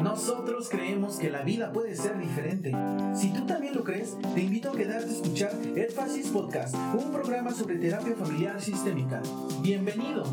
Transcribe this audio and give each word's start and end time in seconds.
Nosotros 0.00 0.70
creemos 0.70 1.18
que 1.18 1.28
la 1.28 1.42
vida 1.42 1.70
puede 1.72 1.94
ser 1.94 2.18
diferente. 2.18 2.72
Si 3.14 3.30
tú 3.34 3.46
también 3.46 3.74
lo 3.74 3.84
crees, 3.84 4.16
te 4.34 4.40
invito 4.40 4.70
a 4.70 4.76
quedarte 4.76 5.10
a 5.10 5.12
escuchar 5.12 5.52
Énfasis 5.76 6.28
Podcast, 6.28 6.74
un 6.74 7.12
programa 7.12 7.50
sobre 7.52 7.76
terapia 7.76 8.16
familiar 8.16 8.58
sistémica. 8.62 9.20
Bienvenido. 9.60 10.24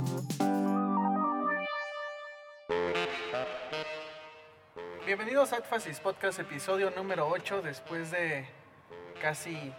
Bienvenidos 5.06 5.52
a 5.52 5.58
Énfasis 5.58 6.00
Podcast, 6.00 6.40
episodio 6.40 6.90
número 6.92 7.28
8, 7.28 7.62
después 7.62 8.10
de 8.10 8.48
casi 9.22 9.74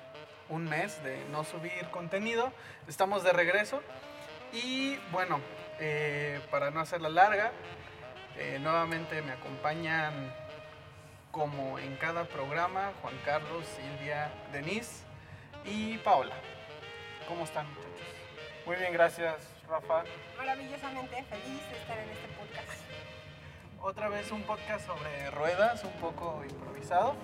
un 0.50 0.64
mes 0.64 1.02
de 1.02 1.16
no 1.32 1.45
subir 1.45 1.89
contenido. 1.91 2.52
Estamos 2.89 3.25
de 3.25 3.32
regreso. 3.32 3.80
Y 4.52 4.96
bueno, 5.12 5.41
eh, 5.80 6.41
para 6.50 6.70
no 6.70 6.80
hacerla 6.80 7.09
larga, 7.09 7.52
eh, 8.39 8.59
nuevamente 8.61 9.20
me 9.23 9.33
acompañan 9.33 10.33
como 11.33 11.78
en 11.78 11.97
cada 11.97 12.24
programa 12.24 12.92
Juan 13.02 13.14
Carlos, 13.24 13.64
Silvia, 13.66 14.30
Denise 14.52 15.05
y 15.64 15.98
Paola. 15.98 16.34
¿Cómo 17.27 17.45
están 17.45 17.66
muchachos? 17.69 17.88
Muy 18.64 18.77
bien, 18.77 18.92
gracias 18.92 19.34
Rafa. 19.69 20.05
Maravillosamente 20.37 21.24
feliz 21.24 21.69
de 21.70 21.78
estar 21.78 21.98
en 21.98 22.09
este 22.11 22.28
podcast. 22.28 22.80
Otra 23.80 24.09
vez 24.09 24.30
un 24.30 24.42
podcast 24.42 24.86
sobre 24.86 25.30
ruedas, 25.30 25.84
un 25.84 25.92
poco 25.92 26.42
improvisado. 26.48 27.16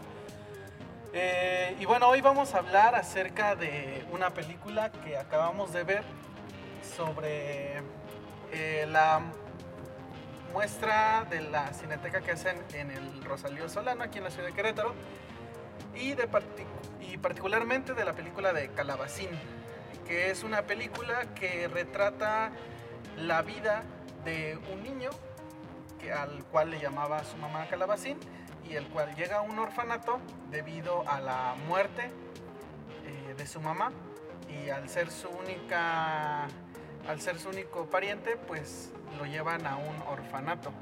Eh, 1.12 1.76
y 1.78 1.84
bueno, 1.84 2.08
hoy 2.08 2.20
vamos 2.20 2.54
a 2.54 2.58
hablar 2.58 2.96
acerca 2.96 3.54
de 3.54 4.04
una 4.10 4.30
película 4.30 4.90
que 4.90 5.16
acabamos 5.16 5.72
de 5.72 5.84
ver 5.84 6.02
sobre 6.96 7.82
eh, 8.52 8.84
la 8.88 9.20
muestra 10.54 11.26
de 11.28 11.40
la 11.40 11.72
cineteca 11.72 12.20
que 12.20 12.30
hacen 12.30 12.56
en 12.74 12.92
el 12.92 13.24
Rosalío 13.24 13.68
Solano, 13.68 14.04
aquí 14.04 14.18
en 14.18 14.24
la 14.24 14.30
ciudad 14.30 14.46
de 14.46 14.54
Querétaro, 14.54 14.94
y, 15.96 16.14
de 16.14 16.28
y 17.00 17.16
particularmente 17.16 17.92
de 17.92 18.04
la 18.04 18.12
película 18.12 18.52
de 18.52 18.68
Calabacín, 18.68 19.30
que 20.06 20.30
es 20.30 20.44
una 20.44 20.62
película 20.62 21.34
que 21.34 21.66
retrata 21.66 22.52
la 23.16 23.42
vida 23.42 23.82
de 24.24 24.56
un 24.72 24.84
niño 24.84 25.10
al 26.16 26.44
cual 26.44 26.70
le 26.70 26.78
llamaba 26.78 27.24
su 27.24 27.36
mamá 27.38 27.66
Calabacín 27.66 28.18
y 28.68 28.74
el 28.76 28.86
cual 28.88 29.12
llega 29.16 29.38
a 29.38 29.40
un 29.40 29.58
orfanato 29.58 30.20
debido 30.50 31.08
a 31.08 31.18
la 31.20 31.56
muerte 31.66 32.12
eh, 33.06 33.34
de 33.36 33.46
su 33.46 33.60
mamá 33.60 33.90
y 34.48 34.70
al 34.70 34.88
ser 34.88 35.10
su 35.10 35.28
única 35.28 36.46
al 37.08 37.20
ser 37.20 37.38
su 37.38 37.48
único 37.48 37.86
pariente, 37.86 38.36
pues 38.36 38.92
lo 39.18 39.26
llevan 39.26 39.66
a 39.66 39.76
un 39.76 40.02
orfanato. 40.08 40.72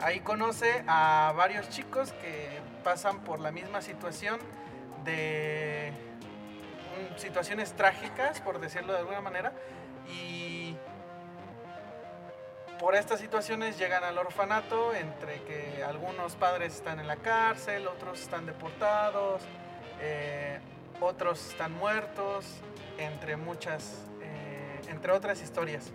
Ahí 0.00 0.20
conoce 0.20 0.84
a 0.86 1.32
varios 1.36 1.68
chicos 1.70 2.12
que 2.12 2.60
pasan 2.84 3.20
por 3.20 3.40
la 3.40 3.50
misma 3.50 3.82
situación 3.82 4.38
de 5.04 5.92
situaciones 7.16 7.72
trágicas, 7.72 8.40
por 8.40 8.60
decirlo 8.60 8.92
de 8.92 9.00
alguna 9.00 9.20
manera, 9.20 9.52
y 10.08 10.76
por 12.78 12.94
estas 12.94 13.18
situaciones 13.20 13.76
llegan 13.76 14.04
al 14.04 14.18
orfanato, 14.18 14.94
entre 14.94 15.42
que 15.42 15.82
algunos 15.82 16.36
padres 16.36 16.74
están 16.74 17.00
en 17.00 17.08
la 17.08 17.16
cárcel, 17.16 17.88
otros 17.88 18.20
están 18.20 18.46
deportados, 18.46 19.42
eh, 20.00 20.60
otros 21.00 21.50
están 21.50 21.72
muertos, 21.72 22.44
entre 22.98 23.36
muchas 23.36 24.04
entre 24.88 25.12
otras 25.12 25.42
historias. 25.42 25.90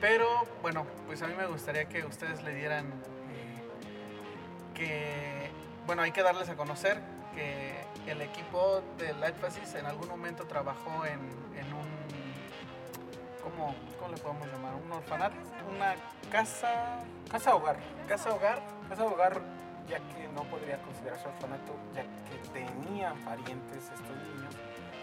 Pero 0.00 0.26
bueno, 0.62 0.86
pues 1.06 1.22
a 1.22 1.26
mí 1.26 1.34
me 1.34 1.46
gustaría 1.46 1.86
que 1.86 2.04
ustedes 2.04 2.42
le 2.42 2.54
dieran 2.54 2.86
eh, 2.86 3.62
que, 4.74 5.50
bueno, 5.86 6.02
hay 6.02 6.12
que 6.12 6.22
darles 6.22 6.48
a 6.48 6.56
conocer 6.56 7.00
que 7.34 7.86
el 8.10 8.22
equipo 8.22 8.82
de 8.98 9.12
Lightfaces 9.14 9.74
en 9.74 9.86
algún 9.86 10.08
momento 10.08 10.44
trabajó 10.44 11.04
en, 11.04 11.20
un, 11.20 11.86
¿cómo, 13.42 13.74
¿cómo, 13.98 14.14
le 14.14 14.20
podemos 14.20 14.46
llamar? 14.48 14.74
Un 14.74 14.92
orfanato, 14.92 15.36
una 15.74 15.94
casa... 16.30 17.00
Casa 17.30 17.54
hogar. 17.54 17.76
Casa 18.08 18.32
hogar. 18.32 18.62
Casa 18.88 19.04
hogar, 19.04 19.40
ya 19.88 19.98
que 19.98 20.28
no 20.28 20.44
podría 20.44 20.78
considerarse 20.82 21.28
orfanato, 21.28 21.74
ya 21.94 22.02
que 22.02 22.48
tenían 22.52 23.16
parientes 23.24 23.82
estos 23.82 24.16
niños, 24.16 24.54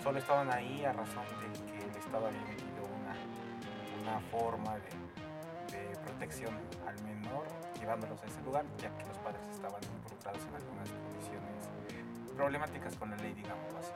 solo 0.03 0.19
estaban 0.19 0.51
ahí 0.51 0.83
a 0.83 0.91
razón 0.91 1.23
de 1.39 1.71
que 1.71 1.77
el 1.85 1.95
Estado 1.95 2.27
había 2.27 2.41
una 4.01 4.19
forma 4.29 4.75
de, 4.75 5.13
protección 6.03 6.53
al 6.85 7.01
menor 7.03 7.45
llevándolos 7.79 8.21
a 8.21 8.25
ese 8.25 8.41
lugar, 8.41 8.65
ya 8.77 8.89
que 8.97 9.05
los 9.05 9.17
padres 9.19 9.47
estaban 9.49 9.81
involucrados 9.81 10.41
en 10.43 10.55
algunas 10.55 10.89
condiciones 10.89 12.35
problemáticas 12.35 12.95
con 12.97 13.11
la 13.11 13.15
ley, 13.17 13.33
digamos 13.33 13.73
así. 13.75 13.91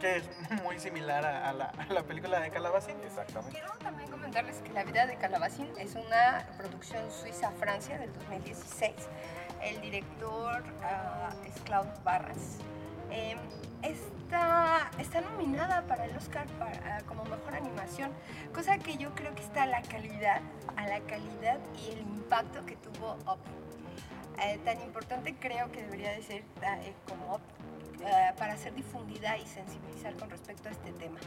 Que 0.00 0.16
es 0.16 0.28
muy 0.64 0.80
similar 0.80 1.24
a, 1.24 1.52
la, 1.52 2.02
película 2.02 2.40
de 2.40 2.50
Calabacín. 2.50 2.96
Exactamente. 3.04 3.56
Quiero 3.56 3.72
también 3.78 4.10
comentarles 4.10 4.56
que 4.62 4.72
La 4.72 4.82
vida 4.82 5.06
de 5.06 5.16
Calabacín 5.16 5.68
es 5.78 5.94
una 5.94 6.44
producción 6.58 7.08
suiza-francia 7.12 7.98
del 7.98 8.12
2016. 8.12 8.92
El 9.62 9.80
director 9.80 10.64
ah, 10.82 11.30
es 11.46 11.60
Claude 11.62 11.92
Barras. 12.02 12.58
Em, 13.10 13.38
está, 13.82 14.21
está 15.12 15.30
nominada 15.30 15.82
para 15.86 16.06
el 16.06 16.16
Oscar 16.16 16.46
para, 16.58 17.02
como 17.02 17.24
mejor 17.24 17.54
animación, 17.54 18.10
cosa 18.54 18.78
que 18.78 18.96
yo 18.96 19.14
creo 19.14 19.34
que 19.34 19.42
está 19.42 19.64
a 19.64 19.66
la 19.66 19.82
calidad, 19.82 20.40
a 20.74 20.86
la 20.86 21.00
calidad 21.00 21.58
y 21.84 21.92
el 21.92 21.98
impacto 21.98 22.64
que 22.64 22.76
tuvo 22.76 23.18
Up. 23.30 23.38
Eh, 24.42 24.58
tan 24.64 24.80
importante 24.80 25.34
creo 25.38 25.70
que 25.70 25.82
debería 25.82 26.12
de 26.12 26.22
ser 26.22 26.38
eh, 26.62 26.94
como 27.06 27.34
Up 27.34 27.42
eh, 28.00 28.32
para 28.38 28.56
ser 28.56 28.74
difundida 28.74 29.36
y 29.36 29.46
sensibilizar 29.46 30.14
con 30.16 30.30
respecto 30.30 30.70
a 30.70 30.72
este 30.72 30.92
tema. 30.92 31.20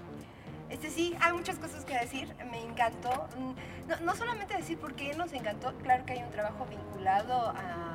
Este 0.71 0.89
sí, 0.89 1.15
hay 1.21 1.33
muchas 1.33 1.59
cosas 1.59 1.85
que 1.85 1.95
decir, 1.95 2.35
me 2.49 2.63
encantó. 2.63 3.27
Mm, 3.37 3.87
no, 3.87 3.99
no 4.01 4.15
solamente 4.15 4.57
decir 4.57 4.79
por 4.79 4.95
qué 4.95 5.13
nos 5.13 5.31
encantó, 5.31 5.75
claro 5.83 6.07
que 6.07 6.13
hay 6.13 6.23
un 6.23 6.31
trabajo 6.31 6.65
vinculado 6.65 7.49
a 7.55 7.94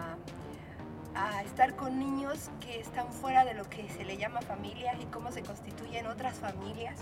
a 1.20 1.42
estar 1.42 1.76
con 1.76 1.98
niños 1.98 2.50
que 2.60 2.80
están 2.80 3.12
fuera 3.12 3.44
de 3.44 3.54
lo 3.54 3.68
que 3.68 3.88
se 3.90 4.04
le 4.04 4.16
llama 4.16 4.40
familia 4.40 4.94
y 5.00 5.04
cómo 5.06 5.30
se 5.30 5.42
constituyen 5.42 6.06
otras 6.06 6.38
familias. 6.38 6.96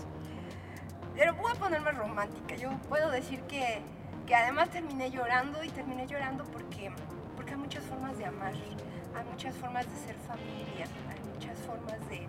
Pero 1.15 1.33
voy 1.35 1.51
a 1.51 1.55
ponerme 1.55 1.91
romántica. 1.91 2.55
Yo 2.55 2.69
puedo 2.89 3.09
decir 3.11 3.41
que, 3.43 3.81
que 4.27 4.35
además 4.35 4.69
terminé 4.69 5.09
llorando 5.09 5.63
y 5.63 5.69
terminé 5.69 6.05
llorando 6.05 6.43
porque, 6.45 6.91
porque 7.35 7.51
hay 7.53 7.57
muchas 7.57 7.83
formas 7.85 8.17
de 8.17 8.25
amar, 8.25 8.53
hay 8.53 9.25
muchas 9.31 9.55
formas 9.55 9.85
de 9.85 9.97
ser 10.05 10.15
familia, 10.15 10.85
hay 11.09 11.29
muchas 11.33 11.57
formas 11.59 12.09
de... 12.09 12.27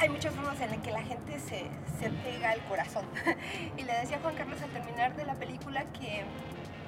Hay 0.00 0.08
muchas 0.10 0.34
formas 0.34 0.60
en 0.60 0.70
las 0.70 0.80
que 0.80 0.90
la 0.90 1.02
gente 1.02 1.38
se, 1.38 1.70
se 1.98 2.10
pega 2.10 2.50
al 2.50 2.60
corazón. 2.66 3.06
y 3.78 3.82
le 3.82 3.92
decía 4.00 4.18
a 4.18 4.20
Juan 4.20 4.34
Carlos 4.34 4.60
al 4.60 4.70
terminar 4.70 5.16
de 5.16 5.24
la 5.24 5.34
película 5.34 5.84
que, 5.92 6.24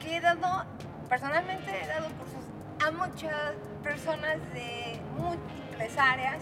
que 0.00 0.16
he 0.16 0.20
dado, 0.20 0.66
personalmente 1.08 1.70
he 1.70 1.87
dado 1.87 2.08
cursos 2.19 2.45
a 2.86 2.91
muchas 2.92 3.54
personas 3.82 4.38
de 4.54 5.00
múltiples 5.19 5.98
áreas, 5.98 6.41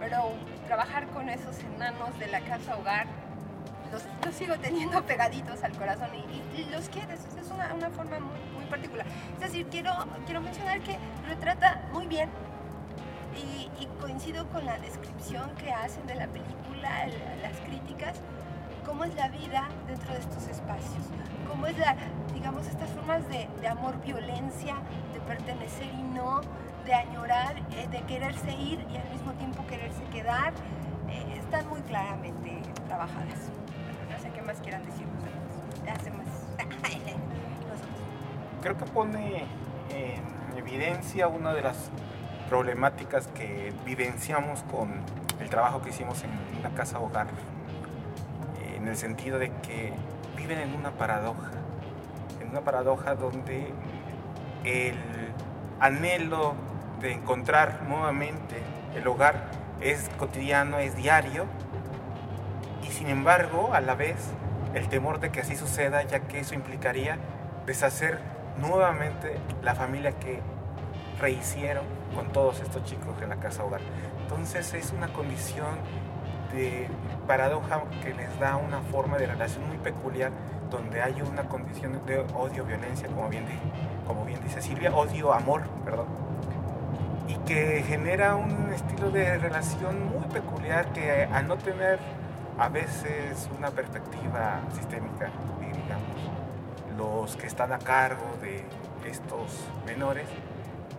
pero 0.00 0.32
trabajar 0.66 1.06
con 1.08 1.28
esos 1.28 1.56
enanos 1.60 2.18
de 2.18 2.26
la 2.26 2.40
casa 2.40 2.76
hogar, 2.76 3.06
los, 3.92 4.34
sigo 4.34 4.58
teniendo 4.58 5.00
pegaditos 5.06 5.62
al 5.62 5.76
corazón 5.76 6.08
y, 6.56 6.64
los 6.72 6.88
quieres, 6.88 7.20
es 7.40 7.50
una, 7.52 7.90
forma 7.90 8.18
muy, 8.18 8.66
particular. 8.66 9.06
Es 9.34 9.40
decir, 9.40 9.66
quiero, 9.70 9.92
quiero 10.26 10.40
mencionar 10.40 10.80
que 10.80 10.98
retrata 11.28 11.82
muy 11.92 12.06
bien 12.06 12.28
y, 13.36 13.70
y 13.80 13.86
coincido 14.00 14.46
con 14.48 14.66
la 14.66 14.76
descripción 14.78 15.54
que 15.54 15.70
hacen 15.70 16.04
de 16.08 16.16
la 16.16 16.26
película, 16.26 17.06
las 17.40 17.60
críticas, 17.60 18.20
cómo 18.88 19.04
es 19.04 19.14
la 19.16 19.28
vida 19.28 19.68
dentro 19.86 20.14
de 20.14 20.18
estos 20.18 20.48
espacios, 20.48 21.04
cómo 21.46 21.66
es 21.66 21.76
la, 21.76 21.94
digamos, 22.32 22.66
estas 22.66 22.88
formas 22.90 23.28
de, 23.28 23.46
de 23.60 23.68
amor-violencia, 23.68 24.76
de 25.12 25.20
pertenecer 25.20 25.92
y 25.92 26.02
no, 26.02 26.40
de 26.86 26.94
añorar, 26.94 27.56
eh, 27.72 27.86
de 27.90 28.00
quererse 28.06 28.50
ir 28.50 28.86
y 28.90 28.96
al 28.96 29.10
mismo 29.10 29.34
tiempo 29.34 29.66
quererse 29.66 30.02
quedar, 30.04 30.54
eh, 31.10 31.38
están 31.38 31.68
muy 31.68 31.82
claramente 31.82 32.62
trabajadas. 32.86 33.50
No 34.10 34.18
sé 34.18 34.30
qué 34.30 34.40
más 34.40 34.58
quieran 34.60 34.82
decirnos. 34.86 35.22
Hace 35.86 36.10
más. 36.10 36.26
Creo 38.62 38.78
que 38.78 38.86
pone 38.86 39.44
en 39.90 40.58
evidencia 40.58 41.28
una 41.28 41.52
de 41.52 41.60
las 41.60 41.90
problemáticas 42.48 43.26
que 43.28 43.74
vivenciamos 43.84 44.62
con 44.64 44.94
el 45.40 45.50
trabajo 45.50 45.82
que 45.82 45.90
hicimos 45.90 46.24
en 46.24 46.30
una 46.58 46.70
casa 46.70 46.98
hogar, 46.98 47.26
en 48.88 48.92
el 48.92 48.96
sentido 48.96 49.38
de 49.38 49.50
que 49.60 49.92
viven 50.34 50.58
en 50.58 50.74
una 50.74 50.92
paradoja 50.92 51.50
una 52.50 52.62
paradoja 52.62 53.14
donde 53.14 53.72
el 54.64 54.96
anhelo 55.80 56.54
de 57.00 57.12
encontrar 57.12 57.82
nuevamente 57.86 58.56
el 58.94 59.06
hogar 59.06 59.50
es 59.82 60.08
cotidiano, 60.18 60.78
es 60.78 60.96
diario, 60.96 61.44
y 62.82 62.90
sin 62.90 63.08
embargo, 63.08 63.74
a 63.74 63.80
la 63.82 63.94
vez, 63.94 64.16
el 64.74 64.88
temor 64.88 65.20
de 65.20 65.30
que 65.30 65.40
así 65.40 65.56
suceda, 65.56 66.02
ya 66.04 66.20
que 66.20 66.40
eso 66.40 66.54
implicaría 66.54 67.18
deshacer 67.66 68.18
nuevamente 68.58 69.36
la 69.62 69.74
familia 69.74 70.12
que 70.12 70.40
rehicieron 71.20 71.84
con 72.14 72.32
todos 72.32 72.60
estos 72.60 72.82
chicos 72.84 73.20
en 73.20 73.28
la 73.28 73.36
casa 73.36 73.62
hogar. 73.62 73.82
Entonces 74.22 74.72
es 74.72 74.92
una 74.92 75.08
condición 75.08 75.76
de 76.52 76.88
paradoja 77.26 77.82
que 78.02 78.14
les 78.14 78.38
da 78.38 78.56
una 78.56 78.80
forma 78.80 79.18
de 79.18 79.26
relación 79.26 79.66
muy 79.68 79.78
peculiar 79.78 80.32
donde 80.70 81.02
hay 81.02 81.20
una 81.22 81.44
condición 81.44 82.00
de 82.06 82.18
odio, 82.34 82.64
violencia, 82.64 83.08
como 83.08 83.28
bien, 83.28 83.44
como 84.06 84.24
bien 84.24 84.40
dice 84.42 84.60
Silvia, 84.60 84.94
odio, 84.94 85.32
amor, 85.32 85.62
perdón, 85.84 86.06
y 87.26 87.34
que 87.46 87.82
genera 87.86 88.36
un 88.36 88.72
estilo 88.72 89.10
de 89.10 89.38
relación 89.38 90.08
muy 90.10 90.26
peculiar 90.28 90.92
que 90.92 91.24
al 91.24 91.46
no 91.46 91.56
tener 91.56 91.98
a 92.58 92.68
veces 92.68 93.48
una 93.56 93.70
perspectiva 93.70 94.60
sistémica, 94.72 95.30
digamos, 95.60 96.16
los 96.96 97.36
que 97.36 97.46
están 97.46 97.72
a 97.72 97.78
cargo 97.78 98.26
de 98.40 98.64
estos 99.08 99.64
menores, 99.86 100.26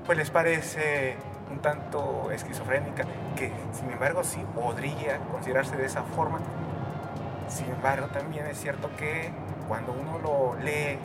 pues 0.05 0.17
les 0.17 0.29
parece 0.29 1.17
un 1.49 1.59
tanto 1.59 2.29
esquizofrénica, 2.31 3.05
que 3.35 3.51
sin 3.73 3.91
embargo 3.91 4.23
sí 4.23 4.43
podría 4.55 5.17
considerarse 5.31 5.75
de 5.77 5.85
esa 5.85 6.03
forma. 6.03 6.39
Sin 7.47 7.67
embargo, 7.69 8.07
también 8.07 8.45
es 8.45 8.59
cierto 8.59 8.89
que 8.97 9.31
cuando 9.67 9.93
uno 9.93 10.19
lo 10.19 10.55
lee 10.61 10.97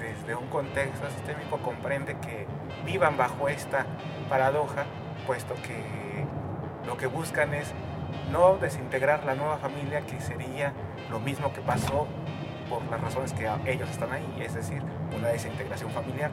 desde 0.00 0.34
un 0.34 0.48
contexto 0.48 1.08
sistémico, 1.10 1.58
comprende 1.58 2.16
que 2.18 2.46
vivan 2.84 3.16
bajo 3.16 3.48
esta 3.48 3.86
paradoja, 4.28 4.84
puesto 5.26 5.54
que 5.54 6.24
lo 6.86 6.96
que 6.96 7.06
buscan 7.06 7.54
es 7.54 7.72
no 8.30 8.56
desintegrar 8.56 9.24
la 9.24 9.34
nueva 9.34 9.58
familia, 9.58 10.00
que 10.02 10.20
sería 10.20 10.72
lo 11.10 11.20
mismo 11.20 11.52
que 11.52 11.60
pasó 11.60 12.06
por 12.68 12.84
las 12.90 13.00
razones 13.00 13.32
que 13.32 13.48
ellos 13.66 13.90
están 13.90 14.12
ahí, 14.12 14.26
es 14.40 14.54
decir, 14.54 14.82
una 15.16 15.28
desintegración 15.28 15.90
familiar, 15.90 16.30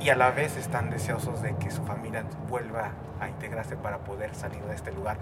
y 0.00 0.10
a 0.10 0.16
la 0.16 0.30
vez 0.30 0.56
están 0.56 0.90
deseosos 0.90 1.42
de 1.42 1.56
que 1.56 1.70
su 1.70 1.84
familia 1.84 2.24
vuelva 2.48 2.92
a 3.20 3.28
integrarse 3.28 3.76
para 3.76 3.98
poder 3.98 4.34
salir 4.34 4.62
de 4.64 4.74
este 4.74 4.92
lugar. 4.92 5.18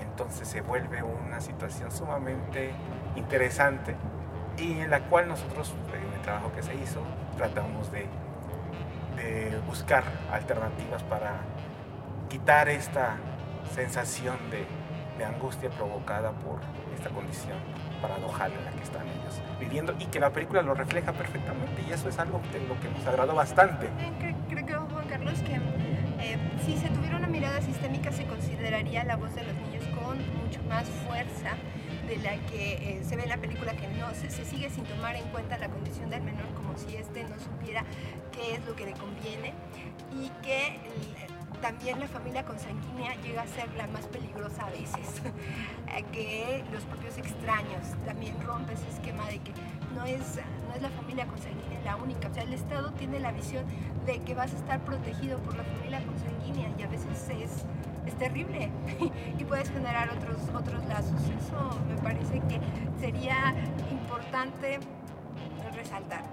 Entonces 0.00 0.48
se 0.48 0.60
vuelve 0.60 1.02
una 1.02 1.40
situación 1.40 1.90
sumamente 1.90 2.72
interesante 3.16 3.96
y 4.58 4.80
en 4.80 4.90
la 4.90 5.00
cual 5.04 5.28
nosotros, 5.28 5.74
en 5.94 6.12
el 6.12 6.20
trabajo 6.20 6.52
que 6.52 6.62
se 6.62 6.74
hizo, 6.74 7.00
tratamos 7.36 7.90
de, 7.92 8.06
buscar 9.66 10.04
alternativas 10.32 11.02
para 11.02 11.40
quitar 12.28 12.68
esta 12.68 13.16
sensación 13.74 14.36
de 14.50 15.24
angustia 15.24 15.70
provocada 15.70 16.30
por 16.30 16.60
esta 16.94 17.10
condición 17.10 17.58
paradojal 18.00 18.52
en 18.52 18.64
la 18.64 18.70
que 18.72 18.82
están 18.82 19.06
ellos 19.08 19.40
viviendo 19.60 19.94
y 19.98 20.06
que 20.06 20.20
la 20.20 20.30
película 20.30 20.62
lo 20.62 20.74
refleja 20.74 21.12
perfectamente 21.12 21.82
y 21.88 21.92
eso 21.92 22.08
es 22.08 22.18
algo 22.18 22.40
de 22.52 22.60
lo 22.66 22.78
que 22.80 22.88
nos 22.88 23.06
agradó 23.06 23.34
bastante. 23.34 23.88
Creo, 24.48 24.66
que 24.66 24.74
Juan 24.74 25.08
Carlos 25.08 25.38
que 25.40 25.54
eh, 26.20 26.38
si 26.64 26.76
se 26.76 26.88
tuviera 26.88 27.16
una 27.16 27.28
mirada 27.28 27.60
sistémica 27.60 28.12
se 28.12 28.24
consideraría 28.24 29.04
la 29.04 29.16
voz 29.16 29.34
de 29.34 29.44
los 29.44 29.54
niños 29.54 29.84
con 29.94 30.18
mucho 30.42 30.62
más 30.68 30.88
fuerza 31.06 31.56
de 32.08 32.16
la 32.18 32.36
que 32.50 32.72
eh, 32.72 33.04
se 33.04 33.16
ve 33.16 33.24
en 33.24 33.28
la 33.28 33.36
película 33.36 33.72
que 33.72 33.86
no 33.88 34.12
se, 34.14 34.30
sigue 34.30 34.70
sin 34.70 34.84
tomar 34.84 35.14
en 35.14 35.24
cuenta 35.28 35.58
la 35.58 35.68
condición 35.68 36.10
del 36.10 36.22
menor 36.22 36.46
como 36.54 36.76
si 36.76 36.96
éste 36.96 37.24
no 37.24 37.38
supiera 37.38 37.84
qué 38.32 38.54
es 38.54 38.64
lo 38.64 38.74
que 38.74 38.86
le 38.86 38.92
conviene 38.92 39.52
y 40.12 40.30
que 40.42 40.80
también 41.60 42.00
la 42.00 42.08
familia 42.08 42.44
consanguínea 42.44 43.14
llega 43.22 43.42
a 43.42 43.46
ser 43.46 43.72
la 43.76 43.86
más 43.88 44.06
peligrosa 44.06 44.66
a 44.66 44.70
veces 44.70 45.22
que 46.12 46.64
los 46.72 46.84
propios 46.84 47.18
extraños. 47.18 47.94
También 48.04 48.34
rompe 48.42 48.74
ese 48.74 48.88
esquema 48.88 49.26
de 49.28 49.38
que 49.38 49.52
no 49.94 50.04
es, 50.04 50.40
no 50.68 50.74
es 50.74 50.82
la 50.82 50.90
familia 50.90 51.26
consanguínea 51.26 51.68
la 51.84 51.96
única. 51.96 52.28
O 52.28 52.34
sea, 52.34 52.42
el 52.42 52.52
Estado 52.52 52.90
tiene 52.92 53.20
la 53.20 53.32
visión 53.32 53.64
de 54.06 54.18
que 54.20 54.34
vas 54.34 54.52
a 54.52 54.56
estar 54.56 54.80
protegido 54.80 55.38
por 55.38 55.56
la 55.56 55.64
familia 55.64 56.02
consanguínea 56.04 56.70
y 56.78 56.82
a 56.82 56.88
veces 56.88 57.28
es, 57.30 57.64
es 58.06 58.18
terrible 58.18 58.70
y 59.38 59.44
puedes 59.44 59.70
generar 59.70 60.10
otros, 60.10 60.36
otros 60.54 60.84
lazos. 60.86 61.20
Eso 61.40 61.80
me 61.88 61.96
parece 62.02 62.40
que 62.48 62.60
sería 63.00 63.54
importante 63.90 64.80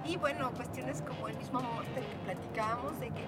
Y 0.06 0.18
bueno, 0.18 0.52
cuestiones 0.52 1.02
como 1.02 1.28
el 1.28 1.38
mismo 1.38 1.60
amor 1.60 1.84
del 1.96 2.06
que 2.06 2.16
platicábamos, 2.26 3.00
de 3.00 3.08
que 3.08 3.26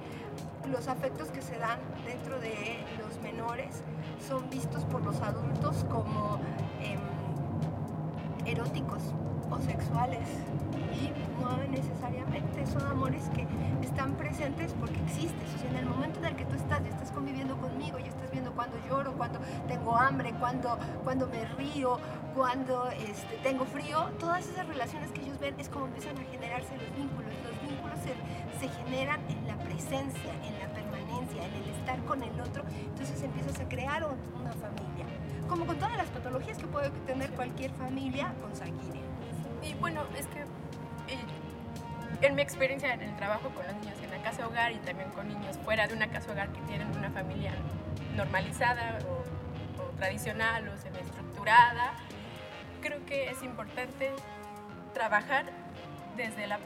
los 0.69 0.87
afectos 0.87 1.29
que 1.29 1.41
se 1.41 1.57
dan 1.57 1.79
dentro 2.05 2.39
de 2.39 2.85
los 2.99 3.19
menores 3.21 3.81
son 4.25 4.49
vistos 4.49 4.83
por 4.85 5.01
los 5.03 5.19
adultos 5.21 5.85
como 5.89 6.39
em, 6.81 6.99
eróticos 8.45 9.01
o 9.49 9.59
sexuales 9.61 10.27
y 10.93 11.41
no 11.41 11.57
necesariamente 11.69 12.65
son 12.67 12.85
amores 12.85 13.29
que 13.33 13.47
están 13.81 14.13
presentes 14.15 14.73
porque 14.79 14.99
existes. 15.01 15.55
O 15.55 15.59
sea, 15.59 15.69
en 15.71 15.77
el 15.77 15.85
momento 15.85 16.19
en 16.19 16.25
el 16.25 16.35
que 16.35 16.45
tú 16.45 16.55
estás 16.55 16.81
y 16.85 16.89
estás 16.89 17.11
conviviendo 17.11 17.57
conmigo 17.57 17.97
y 17.99 18.03
estás 18.03 18.29
viendo 18.31 18.51
cuando 18.51 18.77
lloro, 18.87 19.13
cuando 19.13 19.39
tengo 19.67 19.95
hambre, 19.95 20.33
cuando, 20.39 20.77
cuando 21.03 21.27
me 21.27 21.45
río, 21.55 21.99
cuando 22.37 22.87
este, 22.91 23.35
tengo 23.41 23.65
frío, 23.65 24.11
todas 24.19 24.47
esas 24.47 24.67
relaciones 24.67 25.11
que 25.11 25.21
ellos 25.21 25.39
ven 25.39 25.59
es 25.59 25.69
como 25.69 25.87
empiezan 25.87 26.15
a 26.19 26.23
generarse 26.31 26.77
los 26.77 26.95
vínculos. 26.95 27.33
Los 27.43 27.67
vínculos 27.67 27.97
se, 27.99 28.13
se 28.59 28.69
generan 28.83 29.19
en 29.27 29.47
la 29.47 29.57
presencia, 29.57 30.31
en 30.45 30.59
la 30.59 30.67
permanencia, 30.67 31.43
en 31.43 31.53
el 31.55 31.69
estar 31.71 31.99
con 32.03 32.21
el 32.21 32.39
otro. 32.39 32.63
Entonces 32.69 33.23
empiezas 33.23 33.59
a 33.59 33.67
crear 33.67 34.05
una 34.05 34.51
familia. 34.51 35.07
Como 35.49 35.65
con 35.65 35.79
todas 35.79 35.97
las 35.97 36.09
patologías 36.09 36.59
que 36.59 36.67
puede 36.67 36.91
tener 37.07 37.31
cualquier 37.31 37.71
familia 37.71 38.31
consanguínea. 38.39 39.01
Y 39.63 39.73
bueno, 39.73 40.03
es 40.15 40.27
que 40.27 40.45
en 42.21 42.35
mi 42.35 42.43
experiencia 42.43 42.93
en 42.93 43.01
el 43.01 43.15
trabajo 43.15 43.49
con 43.49 43.65
los 43.65 43.75
niños 43.77 43.95
en 44.03 44.11
la 44.11 44.21
casa 44.21 44.45
hogar 44.45 44.71
y 44.73 44.77
también 44.77 45.09
con 45.09 45.27
niños 45.27 45.57
fuera 45.65 45.87
de 45.87 45.95
una 45.95 46.07
casa 46.07 46.31
hogar 46.31 46.49
que 46.49 46.61
tienen 46.61 46.87
una 46.95 47.09
familia 47.09 47.53
normalizada 48.15 48.99
o, 49.07 49.81
o 49.81 49.85
tradicional 49.97 50.67
o 50.67 50.77
semiestructurada, 50.77 51.93
creo 52.79 53.05
que 53.05 53.29
es 53.29 53.43
importante 53.43 54.11
trabajar 54.93 55.45
desde 56.15 56.47
la, 56.47 56.59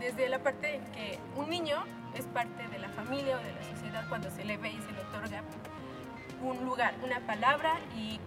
desde 0.00 0.28
la 0.28 0.40
parte 0.40 0.80
que 0.94 1.18
un 1.36 1.48
niño 1.50 1.84
es 2.14 2.26
parte 2.26 2.66
de 2.68 2.78
la 2.78 2.88
familia 2.88 3.36
o 3.36 3.42
de 3.42 3.52
la 3.52 3.62
sociedad 3.62 4.08
cuando 4.08 4.30
se 4.30 4.44
le 4.44 4.56
ve 4.56 4.70
y 4.70 4.80
se 4.80 4.92
le 4.92 5.00
otorga 5.00 5.42
un 6.42 6.64
lugar, 6.64 6.94
una 7.02 7.20
palabra 7.20 7.78
y 7.96 8.20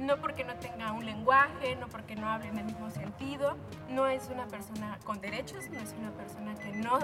no 0.00 0.16
porque 0.16 0.44
no 0.44 0.54
tenga 0.54 0.92
un 0.92 1.04
lenguaje, 1.04 1.76
no 1.76 1.86
porque 1.88 2.16
no 2.16 2.28
hable 2.28 2.48
en 2.48 2.58
el 2.58 2.64
mismo 2.64 2.90
sentido, 2.90 3.56
no 3.90 4.06
es 4.06 4.28
una 4.32 4.46
persona 4.46 4.98
con 5.04 5.20
derechos, 5.20 5.68
no 5.70 5.78
es 5.78 5.94
una 5.98 6.10
persona 6.12 6.54
que 6.54 6.72
no, 6.72 6.98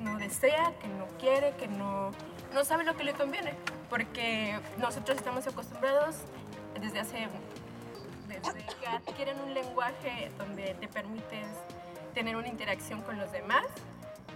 no 0.00 0.18
desea, 0.18 0.72
que 0.80 0.88
no 0.88 1.06
quiere, 1.18 1.54
que 1.56 1.66
no, 1.66 2.12
no 2.54 2.64
sabe 2.64 2.84
lo 2.84 2.96
que 2.96 3.04
le 3.04 3.14
conviene, 3.14 3.54
porque 3.90 4.58
nosotros 4.78 5.16
estamos 5.16 5.46
acostumbrados 5.46 6.16
desde 6.80 7.00
hace, 7.00 7.28
desde 8.40 8.64
que 8.80 8.86
adquieren 8.86 9.40
un 9.40 9.54
lenguaje 9.54 10.30
donde 10.38 10.74
te 10.74 10.88
permites 10.88 11.46
tener 12.14 12.36
una 12.36 12.48
interacción 12.48 13.02
con 13.02 13.18
los 13.18 13.30
demás, 13.32 13.66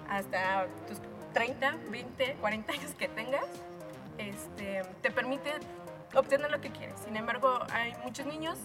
hasta 0.09 0.67
tus 0.87 0.99
30, 1.33 1.77
20, 1.91 2.35
40 2.41 2.73
años 2.73 2.95
que 2.95 3.09
tengas, 3.09 3.45
este, 4.19 4.83
te 5.01 5.11
permite 5.11 5.51
obtener 6.15 6.51
lo 6.51 6.61
que 6.61 6.71
quieres. 6.71 6.99
Sin 7.05 7.17
embargo, 7.17 7.61
hay 7.73 7.95
muchos 8.05 8.27
niños 8.27 8.59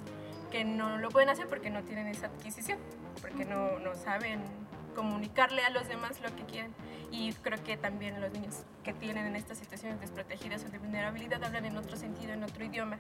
que 0.52 0.64
no 0.64 0.98
lo 0.98 1.10
pueden 1.10 1.30
hacer 1.30 1.48
porque 1.48 1.70
no 1.70 1.84
tienen 1.84 2.08
esa 2.08 2.28
adquisición, 2.28 2.80
porque 3.22 3.46
no, 3.46 3.80
no 3.80 3.96
saben 3.96 4.42
comunicarle 4.96 5.62
a 5.64 5.70
los 5.70 5.88
demás 5.88 6.20
lo 6.22 6.36
que 6.36 6.44
quieren. 6.44 6.74
Y 7.12 7.34
creo 7.34 7.64
que 7.64 7.78
también 7.78 8.20
los 8.20 8.32
niños 8.32 8.64
que 8.84 8.94
tienen 8.94 9.28
en 9.28 9.36
estas 9.36 9.58
situaciones 9.58 10.00
desprotegidas 10.00 10.64
o 10.66 10.70
de 10.70 10.80
vulnerabilidad 10.80 11.44
hablan 11.44 11.66
en 11.66 11.78
otro 11.78 11.96
sentido, 11.96 12.34
en 12.34 12.44
otro 12.44 12.64
idioma, 12.64 12.98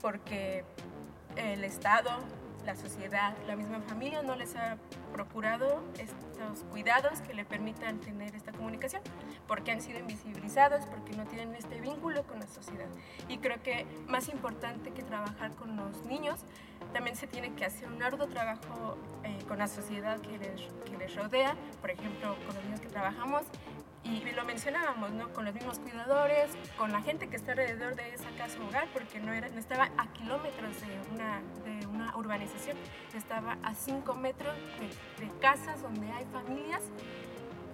porque 0.00 0.64
el 1.38 1.64
Estado, 1.64 2.10
la 2.66 2.76
sociedad, 2.76 3.34
la 3.46 3.56
misma 3.56 3.80
familia 3.80 4.22
no 4.22 4.36
les 4.36 4.54
ha 4.56 4.76
procurado 5.12 5.82
estos 5.98 6.64
cuidados 6.70 7.20
que 7.22 7.32
le 7.32 7.44
permitan 7.44 7.98
tener 7.98 8.34
esta 8.34 8.52
comunicación, 8.52 9.00
porque 9.46 9.72
han 9.72 9.80
sido 9.80 9.98
invisibilizados, 10.00 10.84
porque 10.86 11.16
no 11.16 11.24
tienen 11.24 11.54
este 11.54 11.80
vínculo 11.80 12.24
con 12.24 12.40
la 12.40 12.46
sociedad. 12.46 12.88
Y 13.28 13.38
creo 13.38 13.62
que 13.62 13.86
más 14.06 14.28
importante 14.28 14.90
que 14.90 15.02
trabajar 15.02 15.52
con 15.52 15.76
los 15.76 16.04
niños, 16.04 16.40
también 16.92 17.16
se 17.16 17.26
tiene 17.26 17.54
que 17.54 17.64
hacer 17.64 17.88
un 17.88 18.02
arduo 18.02 18.26
trabajo 18.26 18.98
eh, 19.24 19.38
con 19.48 19.58
la 19.58 19.68
sociedad 19.68 20.20
que 20.20 20.38
les, 20.38 20.60
que 20.84 20.96
les 20.98 21.14
rodea, 21.16 21.56
por 21.80 21.90
ejemplo, 21.90 22.36
con 22.46 22.54
los 22.54 22.64
niños 22.64 22.80
que 22.80 22.88
trabajamos 22.88 23.44
y 24.04 24.30
lo 24.32 24.44
mencionábamos, 24.44 25.10
¿no? 25.12 25.32
Con 25.32 25.44
los 25.44 25.54
mismos 25.54 25.78
cuidadores, 25.78 26.50
con 26.76 26.92
la 26.92 27.02
gente 27.02 27.28
que 27.28 27.36
está 27.36 27.52
alrededor 27.52 27.94
de 27.96 28.14
esa 28.14 28.30
casa 28.36 28.58
hogar, 28.62 28.88
porque 28.92 29.20
no, 29.20 29.32
era, 29.32 29.48
no 29.48 29.58
estaba 29.58 29.90
a 29.96 30.12
kilómetros 30.12 30.80
de 30.80 31.14
una, 31.14 31.42
de 31.64 31.86
una 31.86 32.16
urbanización, 32.16 32.76
estaba 33.14 33.58
a 33.62 33.74
cinco 33.74 34.14
metros 34.14 34.54
de, 34.78 35.26
de, 35.26 35.38
casas 35.40 35.82
donde 35.82 36.10
hay 36.12 36.24
familias 36.26 36.82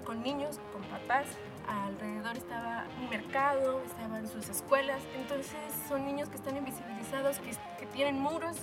con 0.04 0.22
niños, 0.22 0.60
con 0.72 0.82
papás. 0.82 1.26
Alrededor 1.66 2.36
estaba 2.36 2.84
un 3.00 3.08
mercado, 3.08 3.82
estaban 3.84 4.28
sus 4.28 4.48
escuelas. 4.48 5.02
Entonces 5.16 5.56
son 5.88 6.04
niños 6.04 6.28
que 6.28 6.36
están 6.36 6.56
invisibilizados, 6.56 7.38
que, 7.38 7.52
que 7.78 7.86
tienen 7.86 8.20
muros 8.20 8.56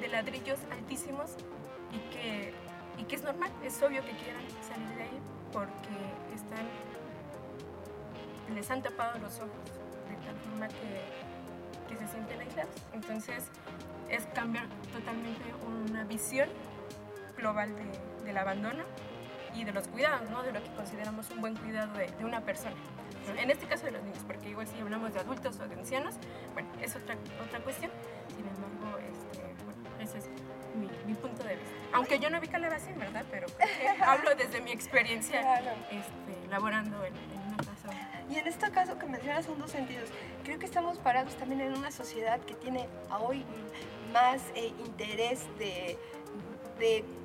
de 0.00 0.08
ladrillos 0.08 0.58
altísimos 0.72 1.32
y 1.92 1.98
que, 2.14 2.54
y 2.98 3.04
que 3.04 3.16
es 3.16 3.22
normal, 3.22 3.50
es 3.62 3.82
obvio 3.82 4.02
que 4.04 4.12
quieran 4.12 4.42
salir 4.66 4.88
de 4.96 5.02
ahí 5.02 5.20
porque 5.52 6.34
están, 6.34 6.66
les 8.54 8.70
han 8.70 8.82
tapado 8.82 9.18
los 9.18 9.36
ojos 9.36 9.50
de 10.08 10.16
tal 10.26 10.36
forma 10.48 10.68
que, 10.68 11.88
que 11.88 11.96
se 11.98 12.08
sienten 12.12 12.40
aislados. 12.40 12.74
Entonces 12.92 13.44
es 14.08 14.26
cambiar 14.34 14.66
totalmente 14.92 15.44
una 15.66 16.04
visión 16.04 16.48
global 17.36 17.74
de- 17.76 18.24
del 18.24 18.36
abandono 18.38 18.84
y 19.54 19.64
de 19.64 19.72
los 19.72 19.88
cuidados, 19.88 20.28
¿no? 20.30 20.42
de 20.42 20.52
lo 20.52 20.62
que 20.62 20.70
consideramos 20.74 21.28
un 21.30 21.40
buen 21.40 21.56
cuidado 21.56 21.92
de, 21.94 22.06
de 22.08 22.24
una 22.24 22.40
persona. 22.40 22.76
En 23.36 23.50
este 23.50 23.66
caso 23.66 23.84
de 23.86 23.92
los 23.92 24.02
niños, 24.02 24.22
porque 24.26 24.48
igual 24.48 24.66
si 24.66 24.80
hablamos 24.80 25.12
de 25.12 25.20
adultos 25.20 25.58
o 25.60 25.68
de 25.68 25.74
ancianos, 25.74 26.14
bueno, 26.52 26.68
es 26.80 26.94
otra, 26.96 27.16
otra 27.46 27.60
cuestión. 27.60 27.90
Sin 28.28 28.46
embargo, 28.46 28.98
este, 28.98 29.42
bueno, 29.64 29.88
ese 30.00 30.18
es 30.18 30.28
mi, 30.74 30.88
mi 31.06 31.14
punto 31.14 31.42
de 31.44 31.54
vista. 31.56 31.70
Aunque 31.92 32.18
yo 32.18 32.30
no 32.30 32.40
vi 32.40 32.48
calabacín, 32.48 32.98
¿verdad? 32.98 33.24
Pero 33.30 33.46
hablo 34.06 34.34
desde 34.36 34.60
mi 34.62 34.72
experiencia 34.72 35.40
este, 35.90 36.48
laborando 36.48 37.04
en, 37.04 37.14
en. 37.14 37.39
Y 38.30 38.36
en 38.38 38.46
este 38.46 38.70
caso 38.70 38.98
que 38.98 39.06
mencionas 39.06 39.44
son 39.44 39.58
dos 39.58 39.70
sentidos. 39.70 40.08
Creo 40.44 40.58
que 40.58 40.66
estamos 40.66 40.98
parados 40.98 41.34
también 41.36 41.60
en 41.62 41.76
una 41.76 41.90
sociedad 41.90 42.40
que 42.40 42.54
tiene 42.54 42.86
hoy 43.20 43.44
más 44.12 44.40
eh, 44.54 44.72
interés 44.86 45.40
de 45.58 45.98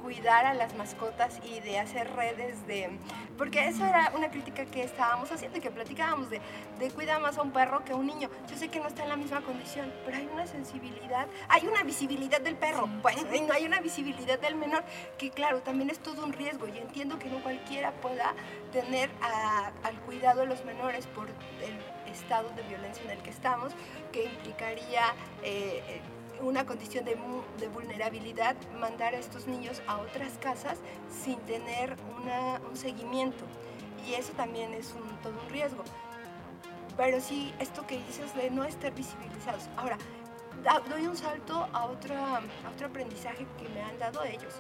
cuidar 0.06 0.46
a 0.46 0.54
las 0.54 0.76
mascotas 0.76 1.40
y 1.44 1.62
de 1.62 1.80
hacer 1.80 2.14
redes 2.14 2.68
de... 2.68 2.92
Porque 3.40 3.68
eso 3.68 3.84
era 3.84 4.12
una 4.16 4.30
crítica 4.30 4.64
que 4.66 4.84
estábamos 4.84 5.32
haciendo 5.32 5.58
y 5.58 5.62
que 5.62 5.72
platicábamos 5.72 6.30
de, 6.30 6.40
de 6.78 6.92
cuida 6.92 7.18
más 7.18 7.40
a 7.40 7.42
un 7.42 7.50
perro 7.50 7.84
que 7.84 7.94
a 7.94 7.96
un 7.96 8.06
niño. 8.06 8.30
Yo 8.48 8.56
sé 8.56 8.70
que 8.70 8.80
no 8.80 8.88
está 8.88 9.02
en 9.02 9.10
la 9.10 9.16
misma 9.16 9.42
condición, 9.42 9.92
pero 10.06 10.18
hay 10.18 10.30
una 10.32 10.46
sensibilidad, 10.46 11.26
hay 11.50 11.66
una 11.66 11.82
visibilidad 11.82 12.40
del 12.40 12.56
perro, 12.56 12.88
pues, 13.02 13.18
y 13.34 13.42
no 13.42 13.54
hay 13.54 13.66
una 13.66 13.80
visibilidad 13.80 14.38
del 14.38 14.54
menor, 14.54 14.84
que 15.18 15.32
claro, 15.32 15.62
también 15.62 15.90
es 15.90 15.98
todo 15.98 16.24
un 16.24 16.34
riesgo. 16.34 16.68
Y 16.68 16.78
entiendo 16.78 17.18
que 17.18 17.28
no 17.28 17.42
cualquiera 17.42 17.92
pueda 17.94 18.36
tener 18.72 19.10
a- 19.24 19.72
al 19.84 19.96
cuidado 20.02 20.42
de 20.42 20.46
los 20.46 20.64
menores 20.66 21.08
por 21.08 21.28
el 21.30 22.12
estado 22.14 22.48
de 22.50 22.62
violencia 22.62 23.04
en 23.06 23.10
el 23.10 23.24
que 23.24 23.32
estamos, 23.32 23.74
que 24.12 24.26
implicaría 24.26 25.16
eh, 25.42 25.84
eh, 25.88 26.02
una 26.42 26.66
condición 26.66 27.06
de, 27.06 27.16
vulnerabilidad, 27.68 28.56
mandar 28.80 29.16
a 29.16 29.18
estos 29.18 29.48
niños 29.48 29.82
a 29.88 29.98
otras 29.98 30.38
casas 30.40 30.78
sin 31.10 31.38
tener 31.42 31.96
un 32.70 32.76
seguimiento. 32.78 33.46
Y 34.08 34.14
eso 34.14 34.34
también 34.34 34.74
es 34.74 34.94
todo 35.24 35.34
un 35.42 35.50
riesgo. 35.50 35.84
Pero 36.98 37.20
sí, 37.20 37.54
esto 37.60 37.86
que 37.86 37.98
dices 37.98 38.34
de 38.36 38.50
no 38.50 38.64
estar 38.64 38.94
visibilizados. 38.94 39.70
Ahora, 39.76 39.98
doy 40.90 41.08
un 41.08 41.16
salto 41.16 41.68
a, 41.74 41.86
otro 41.86 42.16
aprendizaje 42.86 43.46
que 43.58 43.70
me 43.70 43.82
han 43.82 43.98
dado 44.00 44.24
ellos. 44.24 44.54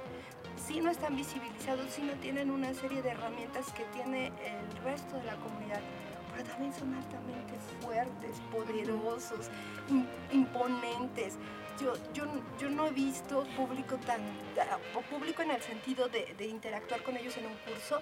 Sí 0.57 0.79
no 0.79 0.89
están 0.89 1.15
visibilizados, 1.15 1.91
sí 1.91 2.01
no 2.01 2.13
tienen 2.13 2.49
una 2.49 2.73
serie 2.73 3.01
de 3.01 3.09
herramientas 3.09 3.71
que 3.71 3.83
tiene 3.85 4.27
el 4.27 4.83
resto 4.83 5.15
de 5.17 5.23
la 5.23 5.35
comunidad, 5.35 5.81
también 6.47 6.73
son 6.73 6.93
altamente 6.95 7.53
fuertes, 7.81 8.39
poderosos, 8.51 9.49
im- 9.89 10.07
imponentes. 10.31 11.37
Yo, 11.79 11.93
yo, 12.13 12.25
yo 12.57 12.69
no 12.69 12.87
he 12.87 12.91
visto 12.91 13.43
público 13.57 13.97
tan, 14.05 14.21
público 15.09 15.41
en 15.41 15.51
el 15.51 15.61
sentido 15.61 16.07
de, 16.07 16.33
de 16.37 16.45
interactuar 16.47 17.03
con 17.03 17.17
ellos 17.17 17.35
en 17.37 17.47
un 17.47 17.55
curso, 17.57 18.01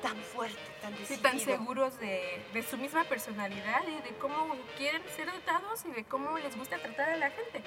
tan 0.00 0.16
fuerte, 0.18 0.56
tan 0.80 0.92
Sí, 0.92 0.98
decidido. 1.00 1.22
tan 1.30 1.40
seguros 1.40 1.98
de, 1.98 2.44
de 2.52 2.62
su 2.62 2.76
misma 2.76 3.04
personalidad 3.04 3.82
y 3.88 4.02
de 4.08 4.14
cómo 4.18 4.54
quieren 4.76 5.02
ser 5.16 5.28
tratados 5.30 5.84
y 5.86 5.90
de 5.90 6.04
cómo 6.04 6.38
les 6.38 6.56
gusta 6.56 6.78
tratar 6.78 7.08
a 7.10 7.16
la 7.16 7.30
gente. 7.30 7.62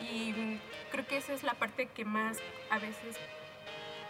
Y 0.00 0.58
creo 0.90 1.06
que 1.06 1.18
esa 1.18 1.32
es 1.34 1.42
la 1.44 1.54
parte 1.54 1.86
que 1.86 2.04
más 2.04 2.38
a 2.70 2.78
veces, 2.78 3.16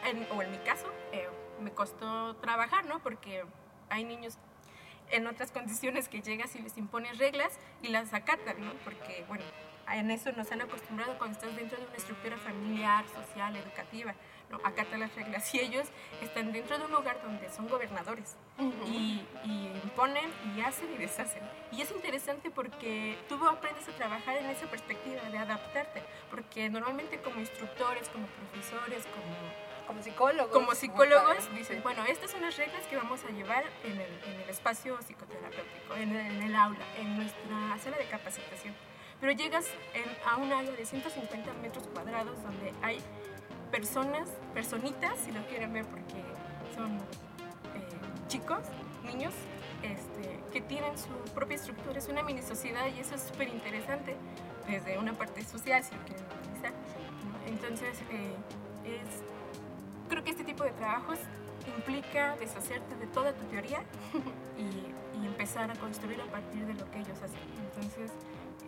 en- 0.07 0.27
o 0.35 0.41
en 0.43 0.51
mi 0.53 0.59
caso, 0.59 0.87
eh, 1.13 1.29
me 1.61 1.73
costó 1.73 2.37
trabajar, 2.37 2.87
¿no? 2.87 3.01
Porque 3.03 3.45
hay 3.91 4.05
niños 4.05 4.39
en 5.13 5.27
otras 5.27 5.53
condiciones 5.53 6.09
que 6.09 6.21
llegas 6.23 6.57
y 6.57 6.59
les 6.61 6.77
impones 6.77 7.19
reglas 7.19 7.53
y 7.83 7.89
las 7.89 8.13
acatan, 8.13 8.65
¿no? 8.65 8.73
Porque, 8.85 9.25
bueno, 9.29 9.45
en 9.91 10.11
eso 10.11 10.33
nos 10.33 10.51
han 10.51 10.63
acostumbrado 10.63 11.17
cuando 11.19 11.39
estás 11.39 11.55
dentro 11.55 11.79
de 11.79 11.87
una 11.87 11.97
estructura 11.97 12.37
familiar, 12.39 13.05
social, 13.09 13.55
educativa, 13.57 14.15
¿no? 14.51 14.59
Acatan 14.65 15.01
las 15.01 15.15
reglas 15.15 15.55
y 15.55 15.61
ellos 15.61 15.87
están 16.23 16.53
dentro 16.53 16.79
de 16.79 16.85
un 16.85 16.93
lugar 16.93 17.21
donde 17.23 17.49
son 17.51 17.69
gobernadores 17.69 18.37
y, 18.87 19.23
y 19.45 19.81
imponen 19.85 20.31
y 20.57 20.61
hacen 20.61 20.93
y 20.95 20.99
deshacen. 20.99 21.43
Y 21.73 21.83
es 21.83 21.91
interesante 21.91 22.51
porque 22.51 23.19
tú 23.29 23.35
aprendes 23.47 23.89
a 23.89 23.93
trabajar 23.93 24.37
en 24.37 24.47
esa 24.47 24.67
perspectiva 24.67 25.23
de 25.29 25.39
adaptarte, 25.39 26.03
porque 26.31 26.71
normalmente 26.71 27.19
como 27.19 27.41
instructores, 27.41 28.09
como 28.09 28.27
profesores, 28.27 29.05
como 29.07 29.72
como 29.87 30.03
psicólogos. 30.03 30.53
como 30.53 30.75
psicólogos 30.75 31.55
dicen, 31.55 31.83
bueno, 31.83 32.05
estas 32.05 32.31
son 32.31 32.43
las 32.43 32.57
reglas 32.57 32.85
que 32.87 32.97
vamos 32.97 33.23
a 33.25 33.31
llevar 33.31 33.65
en 33.85 33.93
el, 34.01 34.21
en 34.25 34.41
el 34.41 34.49
espacio 34.51 34.99
psicoterapéutico, 35.03 35.95
en 35.97 36.15
el, 36.17 36.27
en 36.37 36.43
el 36.43 36.57
aula, 36.57 36.85
en 36.99 37.17
nuestra 37.17 37.79
sala 37.83 37.97
de 37.99 38.07
capacitación. 38.07 38.75
Pero 39.21 39.33
llegas 39.33 39.67
en- 39.95 40.17
a 40.29 40.37
un 40.37 40.53
área 40.53 40.73
de 40.73 40.85
150 40.85 41.53
metros 41.55 41.87
cuadrados 41.89 42.43
donde 42.43 42.73
hay 42.83 43.01
personas, 43.71 44.29
personitas, 44.53 45.19
si 45.25 45.33
lo 45.33 45.45
quieren 45.47 45.73
ver 45.73 45.85
porque 45.87 46.15
son 46.75 46.97
eh, 46.97 47.01
chicos, 48.29 48.61
niños, 49.05 49.33
este, 49.83 50.41
que 50.53 50.61
tienen 50.61 50.97
su 50.99 51.09
propia 51.35 51.57
estructura, 51.57 51.99
es 51.99 52.09
una 52.09 52.23
mini 52.23 52.43
sociedad 52.43 52.87
y 52.95 53.01
eso 53.01 53.15
es 53.15 53.23
súper 53.23 53.49
interesante 53.49 54.17
desde 54.69 54.99
una 54.99 55.13
parte 55.13 55.43
social, 55.45 55.83
si 55.83 55.95
lo 55.95 56.03
quieren 56.05 56.25
analizar. 56.27 56.73
¿no? 56.73 57.49
Entonces, 57.49 57.99
eh, 58.11 58.35
es 58.85 59.23
creo 60.13 60.25
que 60.25 60.31
este 60.31 60.45
tipo 60.45 60.63
de 60.63 60.73
trabajos 60.73 61.19
implica 61.75 62.37
deshacerte 62.37 62.95
de 62.97 63.07
toda 63.07 63.33
tu 63.33 63.47
teoría 63.47 63.83
y, 64.59 65.19
y 65.19 65.27
empezar 65.27 65.71
a 65.71 65.75
construir 65.77 66.21
a 66.21 66.27
partir 66.27 66.67
de 66.67 66.75
lo 66.75 66.91
que 66.91 66.99
ellos 66.99 67.17
hacen. 67.23 67.41
Entonces, 67.73 68.11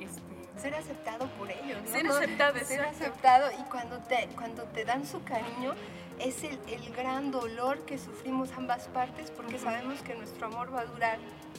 este, 0.01 0.61
ser 0.61 0.75
aceptado 0.75 1.27
por 1.39 1.51
ellos. 1.51 1.83
¿no? 1.83 1.91
Ser 1.91 2.07
aceptado, 2.07 2.59
ser 2.61 2.81
exacto. 2.81 3.05
aceptado 3.05 3.51
y 3.53 3.63
cuando 3.65 3.99
te, 3.99 4.27
cuando 4.37 4.63
te 4.65 4.87
dan 4.87 5.07
su 5.07 5.23
cariño 5.23 5.75
es 6.19 6.45
el, 6.45 6.59
el 6.69 6.95
gran 6.95 7.31
dolor 7.31 7.81
que 7.85 7.99
sufrimos 7.99 8.51
ambas 8.53 8.89
partes 8.89 9.31
porque 9.31 9.57
Ujú. 9.57 9.65
sabemos 9.65 10.01
que 10.01 10.15
nuestro 10.15 10.47
amor 10.47 10.75
va 10.75 10.81
a 10.81 10.87
durar 10.87 11.19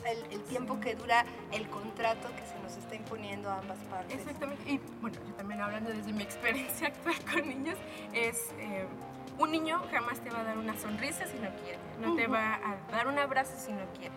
el, 0.10 0.34
el 0.34 0.42
tiempo 0.46 0.80
que 0.80 0.96
dura 0.96 1.26
el 1.52 1.70
contrato 1.70 2.30
que 2.36 2.46
se 2.48 2.58
nos 2.64 2.76
está 2.76 2.96
imponiendo 2.96 3.52
a 3.52 3.60
ambas 3.60 3.78
partes. 3.92 4.20
Exactamente. 4.20 4.68
Y 4.68 4.80
bueno, 5.00 5.18
yo 5.28 5.34
también 5.36 5.62
hablando 5.62 5.92
desde 5.92 6.12
mi 6.12 6.24
experiencia 6.24 6.88
actual 7.06 7.16
con 7.32 7.48
niños, 7.48 7.78
es 8.14 8.52
eh, 8.58 8.88
un 9.38 9.52
niño 9.52 9.82
jamás 9.92 10.20
te 10.22 10.30
va 10.30 10.40
a 10.40 10.44
dar 10.44 10.58
una 10.58 10.78
sonrisa 10.78 11.26
si 11.26 11.38
no 11.40 11.50
quiere, 11.64 11.80
no 12.00 12.16
te 12.16 12.28
va 12.28 12.56
a 12.56 12.78
dar 12.92 13.08
un 13.08 13.18
abrazo 13.20 13.54
si 13.58 13.72
no 13.74 13.86
quiere 13.98 14.14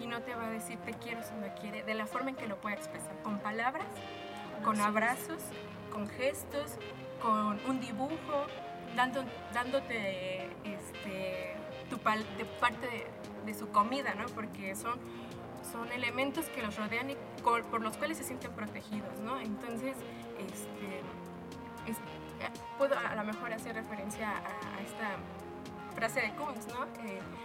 y 0.00 0.06
no 0.06 0.22
te 0.22 0.34
va 0.34 0.46
a 0.46 0.50
decir 0.50 0.78
te 0.78 0.92
quiero 0.94 1.22
si 1.22 1.34
no 1.34 1.52
quiere, 1.60 1.82
de 1.82 1.94
la 1.94 2.06
forma 2.06 2.30
en 2.30 2.36
que 2.36 2.46
lo 2.46 2.56
pueda 2.60 2.76
expresar, 2.76 3.14
con 3.22 3.38
palabras, 3.40 3.86
con 4.64 4.80
abrazos, 4.80 5.42
con 5.92 6.08
gestos, 6.08 6.76
con 7.20 7.58
un 7.68 7.80
dibujo, 7.80 8.46
dando, 8.96 9.24
dándote 9.52 10.46
este, 10.64 11.54
tu 11.90 11.98
pal- 11.98 12.24
de 12.38 12.44
parte 12.44 12.86
de, 12.86 13.06
de 13.46 13.54
su 13.54 13.68
comida, 13.70 14.14
¿no? 14.14 14.26
Porque 14.34 14.74
son 14.74 14.98
son 15.72 15.92
elementos 15.92 16.46
que 16.46 16.62
los 16.62 16.74
rodean 16.76 17.10
y 17.10 17.16
por 17.44 17.82
los 17.82 17.96
cuales 17.98 18.16
se 18.16 18.24
sienten 18.24 18.50
protegidos, 18.52 19.18
¿no? 19.20 19.38
Entonces, 19.38 19.94
este, 20.38 21.00
es- 21.00 21.19
puedo 22.80 22.98
a 22.98 23.14
lo 23.14 23.24
mejor 23.24 23.52
hacer 23.52 23.74
referencia 23.74 24.30
a, 24.30 24.80
esta 24.80 25.10
frase 25.94 26.22
de 26.22 26.30
Cummings, 26.32 26.66
¿no? 26.68 26.86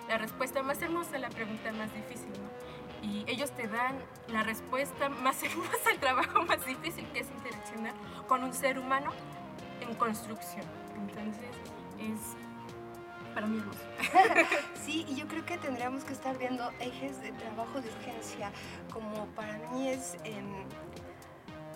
La 0.07 0.17
respuesta 0.17 0.63
más 0.63 0.81
hermosa 0.81 1.17
la 1.17 1.29
pregunta 1.29 1.73
más 1.73 1.93
difícil, 1.93 2.31
¿no? 2.31 3.05
Y 3.05 3.25
ellos 3.27 3.51
te 3.51 3.67
dan 3.67 3.97
la 4.29 4.43
respuesta 4.43 5.09
más 5.09 5.43
hermosa 5.43 5.89
al 5.91 5.99
trabajo 5.99 6.41
más 6.43 6.65
difícil, 6.65 7.05
que 7.09 7.19
es 7.19 7.27
interaccionar 7.29 7.93
con 8.29 8.45
un 8.45 8.53
ser 8.53 8.79
humano 8.79 9.11
en 9.81 9.93
construcción. 9.95 10.63
Entonces, 10.95 11.49
es 11.99 13.33
para 13.33 13.45
mí 13.45 13.57
hermoso. 13.57 13.79
Sí, 14.85 15.05
y 15.09 15.15
yo 15.15 15.27
creo 15.27 15.45
que 15.45 15.57
tendríamos 15.57 16.05
que 16.05 16.13
estar 16.13 16.37
viendo 16.37 16.71
ejes 16.79 17.21
de 17.21 17.33
trabajo 17.33 17.81
de 17.81 17.89
urgencia, 17.89 18.53
como 18.93 19.25
para 19.35 19.57
mí 19.73 19.89
es 19.89 20.15
em, 20.23 20.61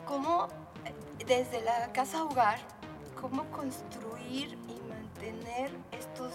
eh, 0.06 0.94
desde 1.28 1.62
la 1.62 1.92
casa 1.92 2.24
hogar, 2.24 2.60
cómo 3.20 3.44
construir 3.52 4.58
y 4.68 4.90
mantener 4.90 5.72
estos 5.92 6.34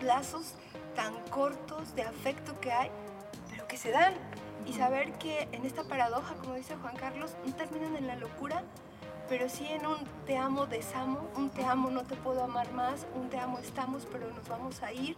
plazos 0.00 0.54
tan 0.94 1.14
cortos 1.30 1.94
de 1.94 2.02
afecto 2.02 2.58
que 2.60 2.72
hay, 2.72 2.90
pero 3.50 3.66
que 3.68 3.76
se 3.76 3.90
dan. 3.90 4.14
Y 4.66 4.72
saber 4.72 5.12
que 5.18 5.48
en 5.52 5.64
esta 5.66 5.84
paradoja, 5.84 6.34
como 6.36 6.54
dice 6.54 6.74
Juan 6.76 6.96
Carlos, 6.96 7.36
no 7.44 7.54
terminan 7.54 7.96
en 7.96 8.06
la 8.06 8.16
locura, 8.16 8.62
pero 9.28 9.48
sí 9.48 9.66
en 9.68 9.86
un 9.86 9.98
te 10.26 10.36
amo, 10.36 10.66
desamo, 10.66 11.28
un 11.36 11.50
te 11.50 11.64
amo, 11.64 11.90
no 11.90 12.02
te 12.02 12.16
puedo 12.16 12.42
amar 12.42 12.72
más, 12.72 13.06
un 13.14 13.28
te 13.28 13.38
amo, 13.38 13.58
estamos, 13.58 14.06
pero 14.10 14.30
nos 14.32 14.48
vamos 14.48 14.82
a 14.82 14.92
ir. 14.92 15.16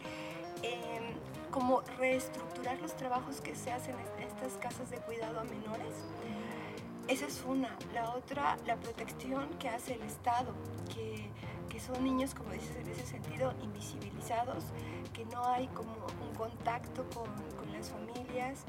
Em, 0.62 1.14
como 1.50 1.80
reestructurar 1.99 2.78
los 2.80 2.95
trabajos 2.97 3.40
que 3.40 3.54
se 3.54 3.73
hacen 3.73 3.95
en 4.18 4.25
estas 4.25 4.54
casas 4.59 4.90
de 4.90 4.99
cuidado 4.99 5.40
a 5.40 5.45
menores. 5.45 5.95
Esa 7.08 7.26
es 7.26 7.44
una. 7.46 7.76
La 7.94 8.10
otra, 8.10 8.56
la 8.66 8.76
protección 8.76 9.48
que 9.60 9.68
hace 9.68 9.94
el 9.94 10.02
Estado, 10.02 10.52
que, 10.92 11.30
que 11.68 11.78
son 11.78 12.02
niños, 12.02 12.34
como 12.34 12.50
dices, 12.50 12.76
en 12.76 12.88
ese 12.88 13.06
sentido, 13.06 13.54
invisibilizados, 13.62 14.64
que 15.12 15.25
no 15.26 15.44
hay 15.46 15.68
como 15.68 15.94
un 16.20 16.34
contacto 16.34 17.04
con, 17.14 17.30
con 17.56 17.72
las 17.72 17.90
familias. 17.90 18.64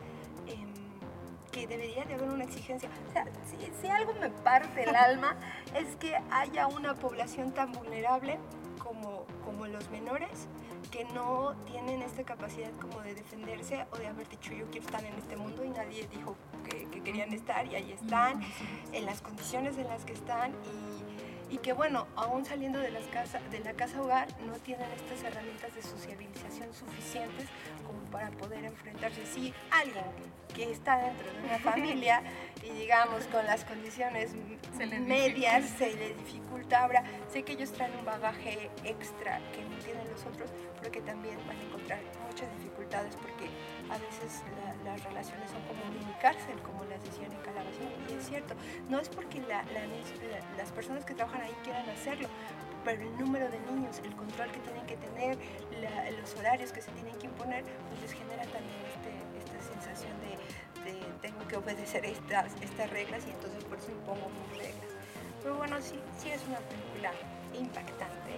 Que 1.51 1.67
debería 1.67 2.05
de 2.05 2.15
haber 2.15 2.29
una 2.29 2.43
exigencia. 2.43 2.89
O 3.09 3.13
sea, 3.13 3.25
si, 3.45 3.57
si 3.81 3.87
algo 3.87 4.13
me 4.13 4.29
parte 4.29 4.83
el 4.83 4.95
alma 4.95 5.35
es 5.75 5.95
que 5.97 6.15
haya 6.31 6.67
una 6.67 6.95
población 6.95 7.51
tan 7.51 7.71
vulnerable 7.71 8.37
como, 8.79 9.25
como 9.43 9.67
los 9.67 9.89
menores 9.89 10.47
que 10.91 11.03
no 11.05 11.55
tienen 11.65 12.01
esta 12.01 12.23
capacidad 12.23 12.71
como 12.79 13.01
de 13.01 13.13
defenderse 13.13 13.85
o 13.91 13.97
de 13.97 14.07
haber 14.07 14.27
dicho 14.29 14.53
yo 14.53 14.65
quiero 14.67 14.85
estar 14.85 15.03
en 15.03 15.13
este 15.15 15.35
mundo 15.35 15.65
y 15.65 15.69
nadie 15.69 16.07
dijo 16.07 16.35
que, 16.63 16.85
que 16.89 17.01
querían 17.01 17.33
estar 17.33 17.65
y 17.65 17.75
ahí 17.75 17.91
están, 17.91 18.41
en 18.93 19.05
las 19.05 19.21
condiciones 19.21 19.77
en 19.77 19.87
las 19.87 20.05
que 20.05 20.13
están 20.13 20.51
y, 20.51 20.96
y 21.49 21.57
que 21.57 21.73
bueno, 21.73 22.07
aún 22.15 22.45
saliendo 22.45 22.79
de, 22.79 22.91
las 22.91 23.05
casa, 23.05 23.39
de 23.51 23.59
la 23.59 23.73
casa 23.73 24.01
hogar 24.01 24.27
no 24.45 24.53
tienen 24.53 24.87
estas 24.91 25.23
herramientas 25.23 25.73
de 25.75 25.81
sociabilización 25.81 26.73
suficientes 26.73 27.47
como 27.85 27.99
para 28.11 28.31
poder 28.31 28.65
enfrentarse. 28.65 29.25
Si 29.25 29.53
alguien 29.71 30.03
que 30.53 30.71
está 30.71 30.97
dentro 30.97 31.31
de 31.31 31.39
una 31.47 31.59
familia 31.59 32.23
y 32.63 32.69
digamos 32.71 33.25
con 33.27 33.45
las 33.45 33.63
condiciones 33.63 34.31
Se 34.77 34.85
medias 34.85 35.65
se 35.77 35.93
les 35.95 36.17
dificulta. 36.17 36.83
Ahora, 36.83 37.03
sé 37.31 37.43
que 37.43 37.53
ellos 37.53 37.71
traen 37.71 37.95
un 37.97 38.05
bagaje 38.05 38.69
extra 38.83 39.39
que 39.53 39.61
no 39.63 39.77
tienen 39.77 40.09
los 40.09 40.25
otros, 40.25 40.49
pero 40.79 40.91
que 40.91 41.01
también 41.01 41.37
van 41.47 41.57
a 41.57 41.63
encontrar 41.63 41.99
muchas 42.27 42.49
dificultades 42.57 43.15
porque 43.15 43.49
a 43.89 43.97
veces 43.97 44.43
la- 44.57 44.91
las 44.91 45.03
relaciones 45.03 45.49
son 45.51 45.61
como 45.63 45.83
mini 45.93 46.13
cárcel, 46.21 46.59
como 46.61 46.83
las 46.85 47.03
decían 47.03 47.31
en 47.31 47.39
Calabacín, 47.39 47.89
y 48.09 48.13
es 48.13 48.27
cierto, 48.27 48.55
no 48.89 48.99
es 48.99 49.09
porque 49.09 49.39
la- 49.41 49.63
la- 49.63 49.85
la- 49.87 50.57
las 50.57 50.71
personas 50.71 51.05
que 51.05 51.13
trabajan 51.13 51.41
ahí 51.41 51.55
quieran 51.63 51.87
hacerlo, 51.89 52.27
pero 52.83 53.01
el 53.01 53.17
número 53.17 53.49
de 53.49 53.59
niños, 53.71 53.99
el 54.03 54.15
control 54.15 54.51
que 54.51 54.59
tienen 54.59 54.85
que 54.85 54.97
tener, 54.97 55.37
los 56.21 56.35
horarios 56.35 56.71
que 56.71 56.81
se 56.81 56.91
tienen 56.91 57.15
que 57.19 57.27
imponer, 57.27 57.63
pues 57.63 58.01
les 58.01 58.13
genera 58.13 58.43
también 58.43 58.79
este- 58.95 59.39
esta 59.39 59.73
sensación 59.73 60.13
de, 60.21 60.91
de 60.91 60.93
tengo 61.21 61.45
que 61.47 61.57
obedecer 61.57 62.05
estas, 62.05 62.53
estas 62.61 62.89
reglas 62.89 63.25
y 63.27 63.31
entonces 63.31 63.63
por 63.65 63.77
eso 63.77 63.91
impongo 63.91 64.29
mis 64.29 64.57
reglas. 64.57 64.91
Pero 65.43 65.55
bueno, 65.55 65.81
sí, 65.81 65.99
sí 66.17 66.29
es 66.29 66.41
una 66.47 66.59
película 66.59 67.11
impactante, 67.53 68.31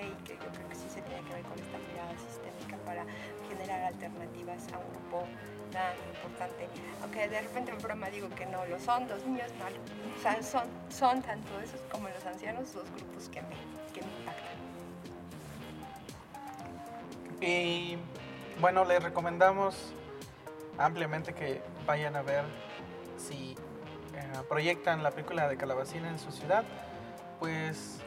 importante 0.00 0.20
y 0.20 0.24
que 0.24 0.34
yo 0.34 0.50
creo 0.52 0.68
que 0.68 0.74
sí 0.74 0.88
se 0.88 1.02
tiene 1.02 1.22
que 1.22 1.34
ver 1.34 1.42
con 1.42 1.58
esta 1.58 1.78
mirada 1.78 2.12
sistémica 2.18 2.76
para 2.84 3.04
generar 3.48 3.84
alternativas 3.84 4.72
a 4.72 4.78
un 4.78 4.90
grupo 4.92 5.26
tan 5.72 5.94
importante. 6.14 6.68
Aunque 7.02 7.28
de 7.28 7.40
repente 7.40 7.72
en 7.72 7.78
broma 7.78 8.10
digo 8.10 8.28
que 8.30 8.46
no 8.46 8.64
lo 8.66 8.78
son, 8.80 9.08
los 9.08 9.24
niños 9.24 9.48
no, 9.58 9.66
o 9.66 10.22
sea, 10.22 10.42
son, 10.42 10.64
son 10.88 11.22
tanto 11.22 11.60
esos 11.60 11.80
como 11.92 12.08
los 12.08 12.24
ancianos 12.26 12.72
dos 12.72 12.90
grupos 12.90 13.28
que 13.28 13.42
me, 13.42 13.48
que 13.92 14.00
me 14.02 14.10
impactan. 14.18 14.60
Y 17.40 17.96
bueno, 18.60 18.84
les 18.84 19.02
recomendamos 19.02 19.92
ampliamente 20.78 21.32
que 21.32 21.62
vayan 21.86 22.16
a 22.16 22.22
ver 22.22 22.44
si 23.16 23.56
eh, 24.14 24.42
proyectan 24.48 25.02
la 25.02 25.10
película 25.10 25.48
de 25.48 25.56
Calabacín 25.56 26.04
en 26.04 26.18
su 26.18 26.30
ciudad, 26.32 26.64
pues 27.38 28.00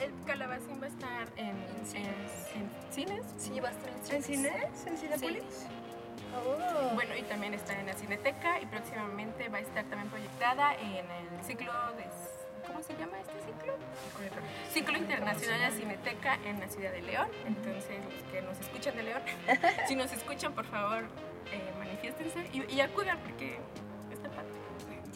El 0.00 0.12
Calabacín 0.26 0.80
va 0.80 0.86
a 0.86 0.88
estar 0.88 1.28
en, 1.36 1.48
en, 1.48 2.06
en 2.06 2.70
cines. 2.90 3.22
Sí, 3.36 3.60
va 3.60 3.68
a 3.68 3.72
estar 3.72 3.88
en 3.90 3.96
¿En 4.16 4.22
cines. 4.22 4.52
cines? 4.52 4.86
¿En 4.86 4.96
Cinépolis? 4.98 5.42
Sí. 5.50 5.66
Oh. 6.34 6.94
Bueno, 6.94 7.16
y 7.16 7.22
también 7.22 7.54
está 7.54 7.78
en 7.78 7.86
la 7.86 7.94
Cineteca 7.94 8.60
y 8.60 8.66
próximamente 8.66 9.48
va 9.48 9.58
a 9.58 9.60
estar 9.60 9.84
también 9.86 10.08
proyectada 10.10 10.74
en 10.76 11.04
el 11.10 11.44
ciclo 11.44 11.72
de... 11.96 12.04
¿Cómo 12.66 12.82
se 12.84 12.92
llama 12.96 13.18
este 13.18 13.32
ciclo? 13.44 13.74
Ciclo 14.72 14.96
Internacional 14.96 15.72
de 15.72 15.76
Cineteca 15.80 16.38
en 16.44 16.60
la 16.60 16.68
ciudad 16.68 16.92
de 16.92 17.02
León. 17.02 17.28
Entonces, 17.46 17.98
los 18.04 18.22
que 18.32 18.42
nos 18.42 18.60
escuchan 18.60 18.96
de 18.96 19.02
León, 19.02 19.22
si 19.88 19.96
nos 19.96 20.12
escuchan, 20.12 20.52
por 20.52 20.66
favor, 20.66 21.04
eh, 21.52 21.72
manifiéstense 21.78 22.46
y, 22.52 22.72
y 22.72 22.80
acudan 22.80 23.18
porque 23.18 23.58
está 24.12 24.28
padre. 24.30 24.50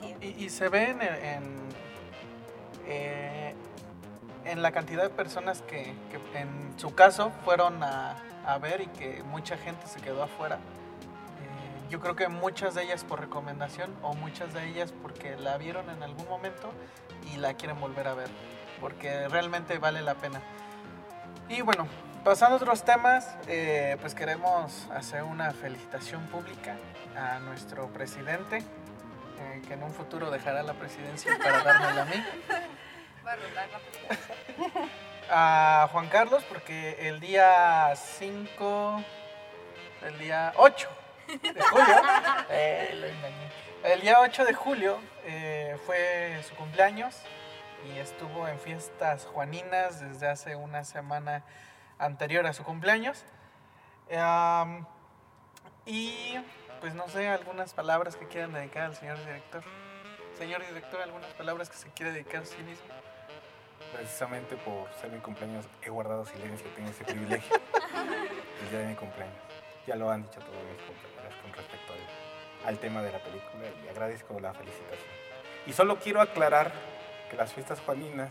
Sí. 0.01 0.17
Y, 0.41 0.45
y 0.47 0.51
se 0.51 0.69
ven 0.69 1.01
en, 1.01 1.15
en, 1.25 1.69
eh, 2.87 3.55
en 4.45 4.63
la 4.63 4.73
cantidad 4.73 5.03
de 5.03 5.11
personas 5.11 5.63
que, 5.63 5.95
en 6.35 6.75
su 6.77 6.95
caso 6.95 7.33
fueron 7.45 7.83
a, 7.83 8.17
a 8.47 8.59
ver 8.59 8.83
y 8.83 8.87
que 8.89 9.23
mucha 9.25 9.57
gente 9.57 9.87
se 9.87 10.01
quedó 10.01 10.23
afuera. 10.23 10.57
Eh, 10.57 11.91
yo 11.91 12.01
creo 12.01 12.17
que 12.17 12.29
muchas 12.29 12.75
de 12.75 12.85
ellas 12.85 13.05
por 13.05 13.21
recomendación 13.21 13.95
o 14.03 14.15
muchas 14.15 14.53
de 14.55 14.69
ellas 14.69 14.93
porque 15.03 15.37
la 15.37 15.57
vieron 15.59 15.89
en 15.91 16.03
algún 16.03 16.29
momento 16.29 16.73
y 17.33 17.37
la 17.37 17.55
quieren 17.55 17.81
volver 17.81 18.09
a 18.09 18.15
ver, 18.15 18.29
porque 18.81 19.29
realmente 19.29 19.79
vale 19.79 20.03
la 20.03 20.15
pena. 20.15 20.41
Y 21.49 21.63
bueno, 21.63 21.87
pasando 22.25 22.55
a 22.55 22.57
otros 22.57 22.85
temas, 22.85 23.37
eh, 23.47 23.97
pues 24.01 24.15
queremos 24.15 24.89
hacer 24.91 25.23
una 25.23 25.51
felicitación 25.53 26.27
pública 26.27 26.77
a 27.17 27.39
nuestro 27.41 27.89
presidente, 27.89 28.59
eh, 28.59 29.63
que 29.67 29.75
en 29.75 29.83
un 29.83 29.93
futuro 29.93 30.31
dejará 30.31 30.63
la 30.63 30.75
presidencia 30.75 31.37
para 31.43 31.63
dármela 31.63 32.03
a 32.03 32.05
mí. 32.07 32.25
Va 33.27 33.33
a 33.33 33.37
la 35.31 35.89
Juan 35.89 36.09
Carlos, 36.09 36.45
porque 36.47 37.09
el 37.09 37.21
día 37.21 37.95
5, 37.97 39.03
el 40.03 40.19
día 40.19 40.53
8 40.57 40.89
de 41.43 41.63
julio, 41.63 42.03
eh, 42.51 43.15
el 43.85 44.01
día 44.03 44.21
8 44.21 44.45
de 44.45 44.53
julio 44.53 44.99
eh, 45.25 45.79
fue 45.87 46.43
su 46.47 46.55
cumpleaños 46.55 47.17
y 47.89 47.99
estuvo 47.99 48.47
en 48.47 48.59
fiestas 48.59 49.25
juaninas 49.25 50.01
desde 50.01 50.29
hace 50.29 50.57
una 50.57 50.85
semana 50.85 51.45
anterior 51.99 52.47
a 52.47 52.53
su 52.53 52.63
cumpleaños. 52.63 53.25
Am, 54.15 54.87
y 55.87 56.39
pues 56.81 56.95
no 56.95 57.09
sé, 57.09 57.29
algunas 57.29 57.73
palabras 57.73 58.17
que 58.17 58.29
quieran 58.29 58.53
dedicar 58.53 58.83
al 58.83 58.97
señor 58.97 59.19
director. 59.19 59.65
Señor 60.37 60.67
director, 60.67 61.01
algunas 61.01 61.33
palabras 61.33 61.71
que 61.71 61.77
se 61.77 61.89
quiere 61.91 62.13
dedicar 62.13 62.43
a 62.43 62.47
sí 62.47 62.63
mismo. 62.63 63.14
Precisamente 63.97 64.57
por 64.57 64.93
ser 65.01 65.11
mi 65.11 65.21
cumpleaños 65.21 65.67
he 65.83 65.89
guardado 65.89 66.27
silencio, 66.27 66.67
tengo 66.75 66.91
ese 66.91 67.05
privilegio. 67.05 67.57
el 68.63 68.71
día 68.71 68.81
de 68.81 68.87
mi 68.87 68.95
cumpleaños. 68.95 69.37
Ya 69.87 69.95
lo 69.95 70.11
han 70.11 70.23
dicho 70.23 70.41
todos 70.41 70.63
mis 70.65 70.83
compañeros 70.83 71.35
con 71.43 71.53
respecto 71.53 71.93
al, 71.93 72.69
al 72.69 72.79
tema 72.79 73.03
de 73.03 73.13
la 73.13 73.19
película 73.19 73.65
y 73.85 73.89
agradezco 73.89 74.41
la 74.41 74.53
felicitación. 74.53 75.11
Y 75.67 75.73
solo 75.73 75.99
quiero 76.01 76.21
aclarar 76.21 76.73
que 77.31 77.37
las 77.37 77.53
fiestas 77.53 77.81
juaninas 77.81 78.31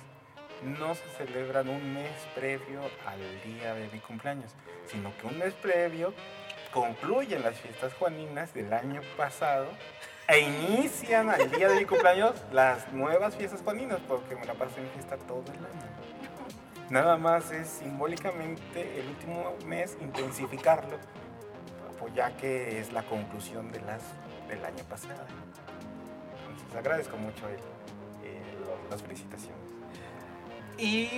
no 0.64 0.96
se 0.96 1.08
celebran 1.18 1.70
un 1.70 1.94
mes 1.94 2.12
previo 2.36 2.82
al 3.06 3.42
día 3.44 3.74
de 3.74 3.88
mi 3.88 4.00
cumpleaños, 4.00 4.52
sino 4.88 5.16
que 5.18 5.28
un 5.28 5.38
mes 5.38 5.54
previo 5.54 6.14
concluyen 6.74 7.42
las 7.42 7.56
fiestas 7.56 7.94
juaninas 7.94 8.54
del 8.54 8.74
año 8.74 9.02
pasado 9.16 9.68
e 10.28 10.40
inician 10.40 11.30
al 11.30 11.52
día 11.52 11.68
de 11.70 11.76
mi 11.80 11.86
cumpleaños 11.86 12.34
las 12.52 12.92
nuevas 12.94 13.36
fiestas 13.36 13.62
juaninas, 13.62 14.00
porque 14.08 14.36
me 14.36 14.46
la 14.46 14.54
pasé 14.54 14.80
en 14.82 14.90
fiesta 14.90 15.18
todo 15.18 15.44
el 15.48 15.58
año. 15.60 16.90
Nada 16.90 17.18
más 17.18 17.52
es 17.52 17.68
simbólicamente 17.68 19.00
el 19.00 19.08
último 19.10 19.56
mes 19.66 19.98
intensificarlo, 20.02 20.98
pues 22.00 22.14
ya 22.14 22.36
que 22.38 22.80
es 22.80 22.92
la 22.94 23.04
conclusión 23.04 23.72
de 23.72 23.82
las 23.82 24.02
del 24.48 24.64
año 24.64 24.84
pasado. 24.90 25.26
Entonces 26.52 26.76
agradezco 26.78 27.18
mucho 27.18 27.48
el- 27.48 27.58
lo- 28.62 28.90
las 28.90 29.02
felicitaciones. 29.02 29.58
Y 30.78 31.10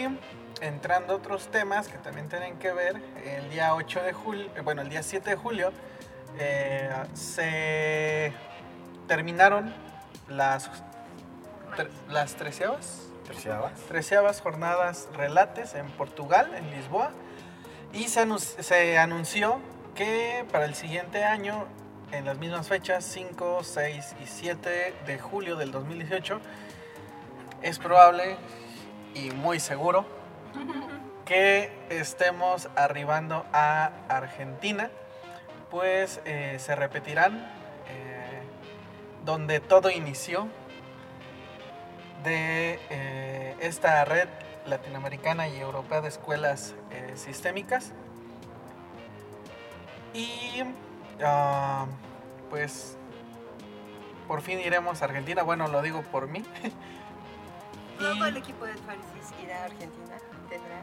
entrando 0.61 1.13
a 1.13 1.15
otros 1.17 1.47
temas 1.49 1.87
que 1.87 1.97
también 1.97 2.29
tienen 2.29 2.57
que 2.59 2.71
ver, 2.71 2.95
el 3.25 3.49
día 3.49 3.73
8 3.75 4.01
de 4.03 4.13
julio, 4.13 4.49
eh, 4.55 4.61
bueno, 4.61 4.81
el 4.81 4.89
día 4.89 5.03
7 5.03 5.31
de 5.31 5.35
julio, 5.35 5.71
eh, 6.39 6.89
se 7.13 8.33
terminaron 9.07 9.73
las, 10.29 10.69
tre- 11.77 11.89
las 12.09 12.35
treceavas, 12.35 13.03
treceavas. 13.87 14.41
Jornadas 14.41 15.07
relates 15.13 15.73
en 15.75 15.87
Portugal, 15.91 16.53
en 16.55 16.69
Lisboa, 16.71 17.11
y 17.93 18.07
se, 18.07 18.25
anun- 18.25 18.39
se 18.39 18.97
anunció 18.97 19.59
que 19.95 20.45
para 20.51 20.65
el 20.65 20.75
siguiente 20.75 21.23
año, 21.23 21.65
en 22.11 22.25
las 22.25 22.37
mismas 22.37 22.67
fechas, 22.67 23.03
5, 23.05 23.63
6 23.63 24.15
y 24.23 24.27
7 24.27 24.93
de 25.05 25.19
julio 25.19 25.55
del 25.55 25.71
2018, 25.71 26.39
es 27.61 27.79
probable 27.79 28.37
y 29.13 29.31
muy 29.31 29.59
seguro 29.59 30.05
que 31.25 31.71
estemos 31.89 32.69
arribando 32.75 33.45
a 33.53 33.91
Argentina, 34.09 34.89
pues 35.71 36.21
eh, 36.25 36.57
se 36.59 36.75
repetirán 36.75 37.51
donde 39.25 39.59
todo 39.59 39.89
inició 39.89 40.47
de 42.23 42.79
eh, 42.89 43.55
esta 43.59 44.05
red 44.05 44.29
latinoamericana 44.67 45.47
y 45.47 45.59
europea 45.59 46.01
de 46.01 46.09
escuelas 46.09 46.75
eh, 46.91 47.13
sistémicas. 47.15 47.93
Y 50.13 50.63
ah, 51.23 51.88
pues 52.49 52.97
por 54.27 54.41
fin 54.41 54.59
iremos 54.59 55.01
a 55.01 55.05
Argentina, 55.05 55.43
bueno, 55.43 55.67
lo 55.67 55.81
digo 55.81 56.01
por 56.03 56.27
mí. 56.27 56.43
Todo 57.99 58.25
el 58.25 58.38
equipo 58.38 58.65
de 58.65 58.75
Farisis 58.75 59.33
irá 59.41 59.61
a 59.61 59.65
Argentina, 59.65 60.17
tendrá. 60.49 60.81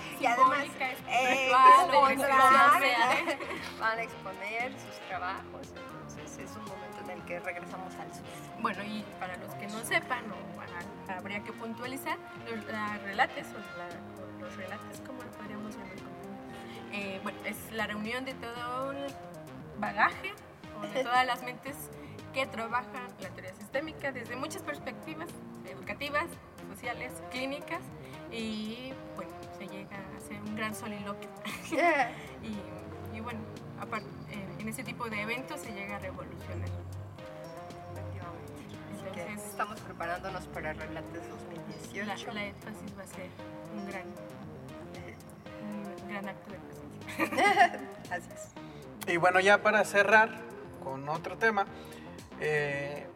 y 0.20 0.26
además 0.26 0.66
eh, 1.08 1.50
van 3.80 3.98
a 3.98 4.02
exponer 4.02 4.72
sus 4.72 5.00
trabajos, 5.08 5.74
entonces 5.76 6.38
es 6.38 6.50
un 6.56 6.64
momento 6.64 6.83
en 7.04 7.10
el 7.10 7.24
que 7.24 7.40
regresamos 7.40 7.94
al 7.96 8.12
sur. 8.12 8.22
Bueno, 8.60 8.82
y 8.84 9.04
para 9.20 9.36
los 9.36 9.54
que 9.54 9.66
no 9.66 9.78
sepan, 9.84 10.24
o 10.30 10.56
para- 10.56 11.18
habría 11.18 11.40
que 11.42 11.52
puntualizar, 11.52 12.18
los 12.50 12.64
la 12.66 12.98
relates, 12.98 13.46
o 13.48 13.58
la- 13.78 14.40
los 14.46 14.56
relates, 14.56 15.00
¿cómo 15.06 15.22
lo 15.22 15.30
podríamos 15.30 15.74
llamar? 15.76 15.92
Eh, 16.92 17.20
bueno, 17.22 17.38
es 17.44 17.56
la 17.72 17.86
reunión 17.86 18.24
de 18.24 18.34
todo 18.34 18.92
el 18.92 19.06
bagaje, 19.78 20.32
o 20.78 20.86
de 20.86 21.02
todas 21.04 21.26
las 21.26 21.42
mentes 21.42 21.76
que 22.32 22.46
trabajan 22.46 23.06
la 23.20 23.28
teoría 23.30 23.54
sistémica 23.54 24.10
desde 24.12 24.36
muchas 24.36 24.62
perspectivas, 24.62 25.28
educativas, 25.68 26.26
sociales, 26.72 27.12
clínicas, 27.30 27.80
y 28.32 28.92
bueno, 29.16 29.30
se 29.58 29.66
llega 29.68 29.96
a 29.96 30.16
hacer 30.16 30.40
un 30.42 30.56
gran 30.56 30.74
soliloquio. 30.74 31.28
Y, 32.42 33.16
y 33.16 33.20
bueno, 33.20 33.40
aparte, 33.80 34.06
en, 34.64 34.70
ese 34.70 34.82
tipo 34.82 35.08
de 35.10 35.20
eventos 35.20 35.60
se 35.60 35.72
llega 35.72 35.96
a 35.96 35.98
revolucionar. 35.98 36.68
Entonces, 39.16 39.48
estamos 39.50 39.78
preparándonos 39.80 40.46
para 40.46 40.72
Relates 40.72 41.22
la, 41.28 41.34
2018. 41.94 42.32
la 42.32 42.44
énfasis 42.46 42.98
va 42.98 43.02
a 43.02 43.06
ser 43.06 43.28
un 43.76 43.86
gran, 43.86 44.06
un 45.62 46.08
gran 46.08 46.28
acto 46.28 46.50
de 46.50 46.58
presencia. 46.58 47.80
Así 48.10 48.28
es. 48.34 49.12
Y 49.12 49.18
bueno, 49.18 49.38
ya 49.40 49.62
para 49.62 49.84
cerrar 49.84 50.30
con 50.82 51.08
otro 51.08 51.36
tema, 51.36 51.66
eh, 52.40 53.06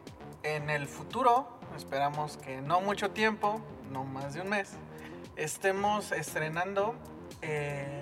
en 0.43 0.69
el 0.69 0.87
futuro, 0.87 1.59
esperamos 1.75 2.37
que 2.37 2.61
no 2.61 2.79
mucho 2.79 3.11
tiempo, 3.11 3.59
no 3.91 4.03
más 4.03 4.35
de 4.35 4.41
un 4.41 4.49
mes, 4.49 4.73
estemos 5.35 6.11
estrenando 6.11 6.95
eh, 7.41 7.98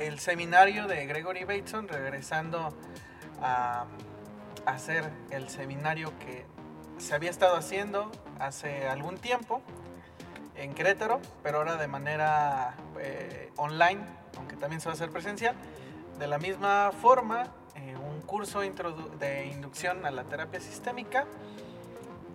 el 0.00 0.18
seminario 0.18 0.86
de 0.86 1.06
Gregory 1.06 1.44
Bateson, 1.44 1.88
regresando 1.88 2.74
a, 3.42 3.86
hacer 4.66 5.10
el 5.30 5.48
seminario 5.48 6.12
que 6.18 6.44
se 6.98 7.14
había 7.14 7.30
estado 7.30 7.56
haciendo 7.56 8.10
hace 8.38 8.88
algún 8.88 9.16
tiempo 9.16 9.62
en 10.54 10.74
Querétaro, 10.74 11.20
pero 11.42 11.58
ahora 11.58 11.76
de 11.76 11.88
manera 11.88 12.74
eh, 12.98 13.50
online, 13.56 14.00
aunque 14.36 14.56
también 14.56 14.80
se 14.82 14.86
va 14.88 14.92
a 14.92 14.94
hacer 14.94 15.10
presencial. 15.10 15.54
De 16.18 16.26
la 16.26 16.38
misma 16.38 16.92
forma, 17.00 17.44
eh, 17.74 17.96
un 17.96 18.20
curso 18.20 18.60
de 18.60 19.46
inducción 19.46 20.04
a 20.04 20.10
la 20.10 20.24
terapia 20.24 20.60
sistémica 20.60 21.24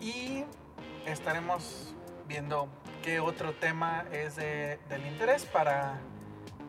y 0.01 0.43
estaremos 1.05 1.93
viendo 2.27 2.67
qué 3.03 3.19
otro 3.19 3.53
tema 3.53 4.05
es 4.11 4.35
de- 4.35 4.79
del 4.89 5.05
interés 5.05 5.45
para, 5.45 5.99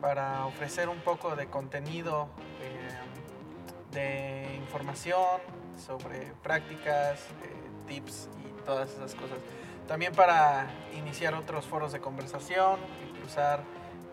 para 0.01 0.45
ofrecer 0.45 0.89
un 0.89 0.99
poco 0.99 1.35
de 1.35 1.47
contenido, 1.47 2.27
eh, 2.61 3.91
de 3.91 4.55
información 4.57 5.39
sobre 5.77 6.33
prácticas, 6.43 7.19
eh, 7.43 7.87
tips 7.87 8.29
y 8.43 8.65
todas 8.65 8.91
esas 8.91 9.15
cosas. 9.15 9.37
También 9.87 10.13
para 10.13 10.67
iniciar 10.95 11.33
otros 11.33 11.65
foros 11.65 11.91
de 11.91 11.99
conversación 11.99 12.79
cruzar 13.19 13.63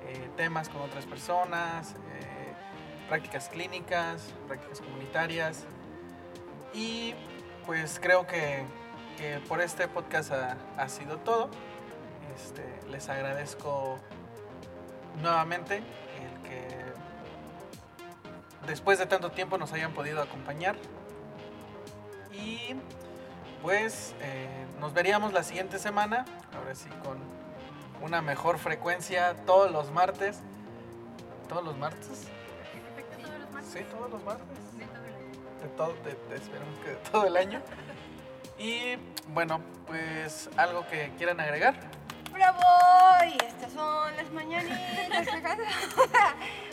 eh, 0.06 0.30
temas 0.36 0.68
con 0.68 0.82
otras 0.82 1.06
personas, 1.06 1.94
prácticas 3.08 3.50
clínicas, 3.50 4.32
prácticas 4.48 4.80
comunitarias. 4.80 5.64
Y 6.72 7.14
pues 7.66 8.00
creo 8.00 8.26
que, 8.26 8.64
que 9.18 9.40
por 9.46 9.60
este 9.60 9.88
podcast 9.88 10.32
ha, 10.32 10.56
ha 10.78 10.88
sido 10.88 11.18
todo. 11.18 11.50
Este, 12.34 12.64
les 12.90 13.08
agradezco 13.08 13.98
nuevamente 15.22 15.76
el 15.78 16.48
que 16.48 16.68
después 18.66 18.98
de 18.98 19.06
tanto 19.06 19.30
tiempo 19.30 19.58
nos 19.58 19.72
hayan 19.72 19.92
podido 19.92 20.22
acompañar. 20.22 20.76
Y 22.32 22.74
pues 23.62 24.14
eh, 24.20 24.48
nos 24.80 24.92
veríamos 24.92 25.32
la 25.32 25.42
siguiente 25.42 25.78
semana, 25.78 26.24
ahora 26.56 26.74
sí 26.74 26.88
con 27.04 27.18
una 28.02 28.20
mejor 28.20 28.58
frecuencia 28.58 29.34
todos 29.46 29.70
los 29.70 29.90
martes. 29.90 30.40
¿Todos 31.48 31.64
los 31.64 31.76
martes? 31.76 32.08
Todos 33.22 33.38
los 33.40 33.50
martes 33.52 33.72
Sí, 33.72 33.80
todos 33.90 34.10
los 34.10 34.24
martes. 34.24 34.46
de 34.78 34.86
todo 34.86 34.94
el 34.96 35.06
año. 35.06 35.62
De 35.62 35.68
todo, 35.68 35.94
de- 36.04 36.28
de- 36.30 36.36
esperemos 36.42 36.78
que 36.80 36.90
de 36.90 36.96
todo 36.96 37.26
el 37.26 37.36
año. 37.36 37.62
Y 38.58 38.96
bueno, 39.28 39.60
pues 39.86 40.48
algo 40.56 40.86
que 40.88 41.12
quieran 41.16 41.40
agregar. 41.40 41.74
¡Bravo! 42.34 42.60
Y 43.26 43.44
estas 43.44 43.72
son 43.72 44.16
las 44.16 44.30
mañanitas. 44.32 45.28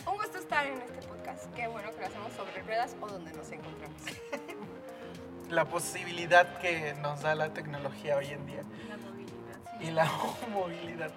Un 0.08 0.18
gusto 0.18 0.40
estar 0.40 0.66
en 0.66 0.82
este 0.82 1.08
podcast. 1.08 1.46
Qué 1.56 1.68
bueno 1.68 1.92
que 1.92 2.02
lo 2.02 2.08
hacemos 2.08 2.34
sobre 2.34 2.64
ruedas 2.64 2.96
o 3.00 3.08
donde 3.08 3.32
nos 3.32 3.52
encontramos. 3.52 4.02
La 5.50 5.66
posibilidad 5.66 6.58
que 6.60 6.96
nos 6.96 7.22
da 7.22 7.36
la 7.36 7.54
tecnología 7.54 8.18
hoy 8.18 8.28
en 8.28 8.46
día. 8.48 8.64
La 8.90 8.98
movilidad. 8.98 9.60
sí. 9.80 9.88
y 9.88 9.92
la 9.92 10.12
movilidad. 10.52 11.12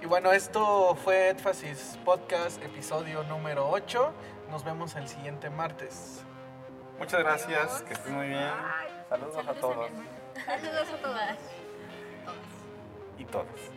Y 0.00 0.06
bueno, 0.06 0.30
esto 0.32 0.94
fue 0.94 1.30
Énfasis 1.30 1.98
Podcast, 2.04 2.62
episodio 2.62 3.24
número 3.24 3.68
8. 3.68 4.12
Nos 4.50 4.62
vemos 4.62 4.94
el 4.94 5.08
siguiente 5.08 5.50
martes. 5.50 6.22
Muchas 7.00 7.20
gracias, 7.20 7.82
que 7.82 7.94
estén 7.94 8.14
muy 8.14 8.28
bien. 8.28 8.50
Saludos 9.08 9.36
a 9.36 9.42
Saludos 9.42 9.60
todos. 9.60 9.90
Saludos 10.46 10.88
a 10.88 11.02
todos. 11.02 11.57
Y 13.18 13.24
todas. 13.24 13.70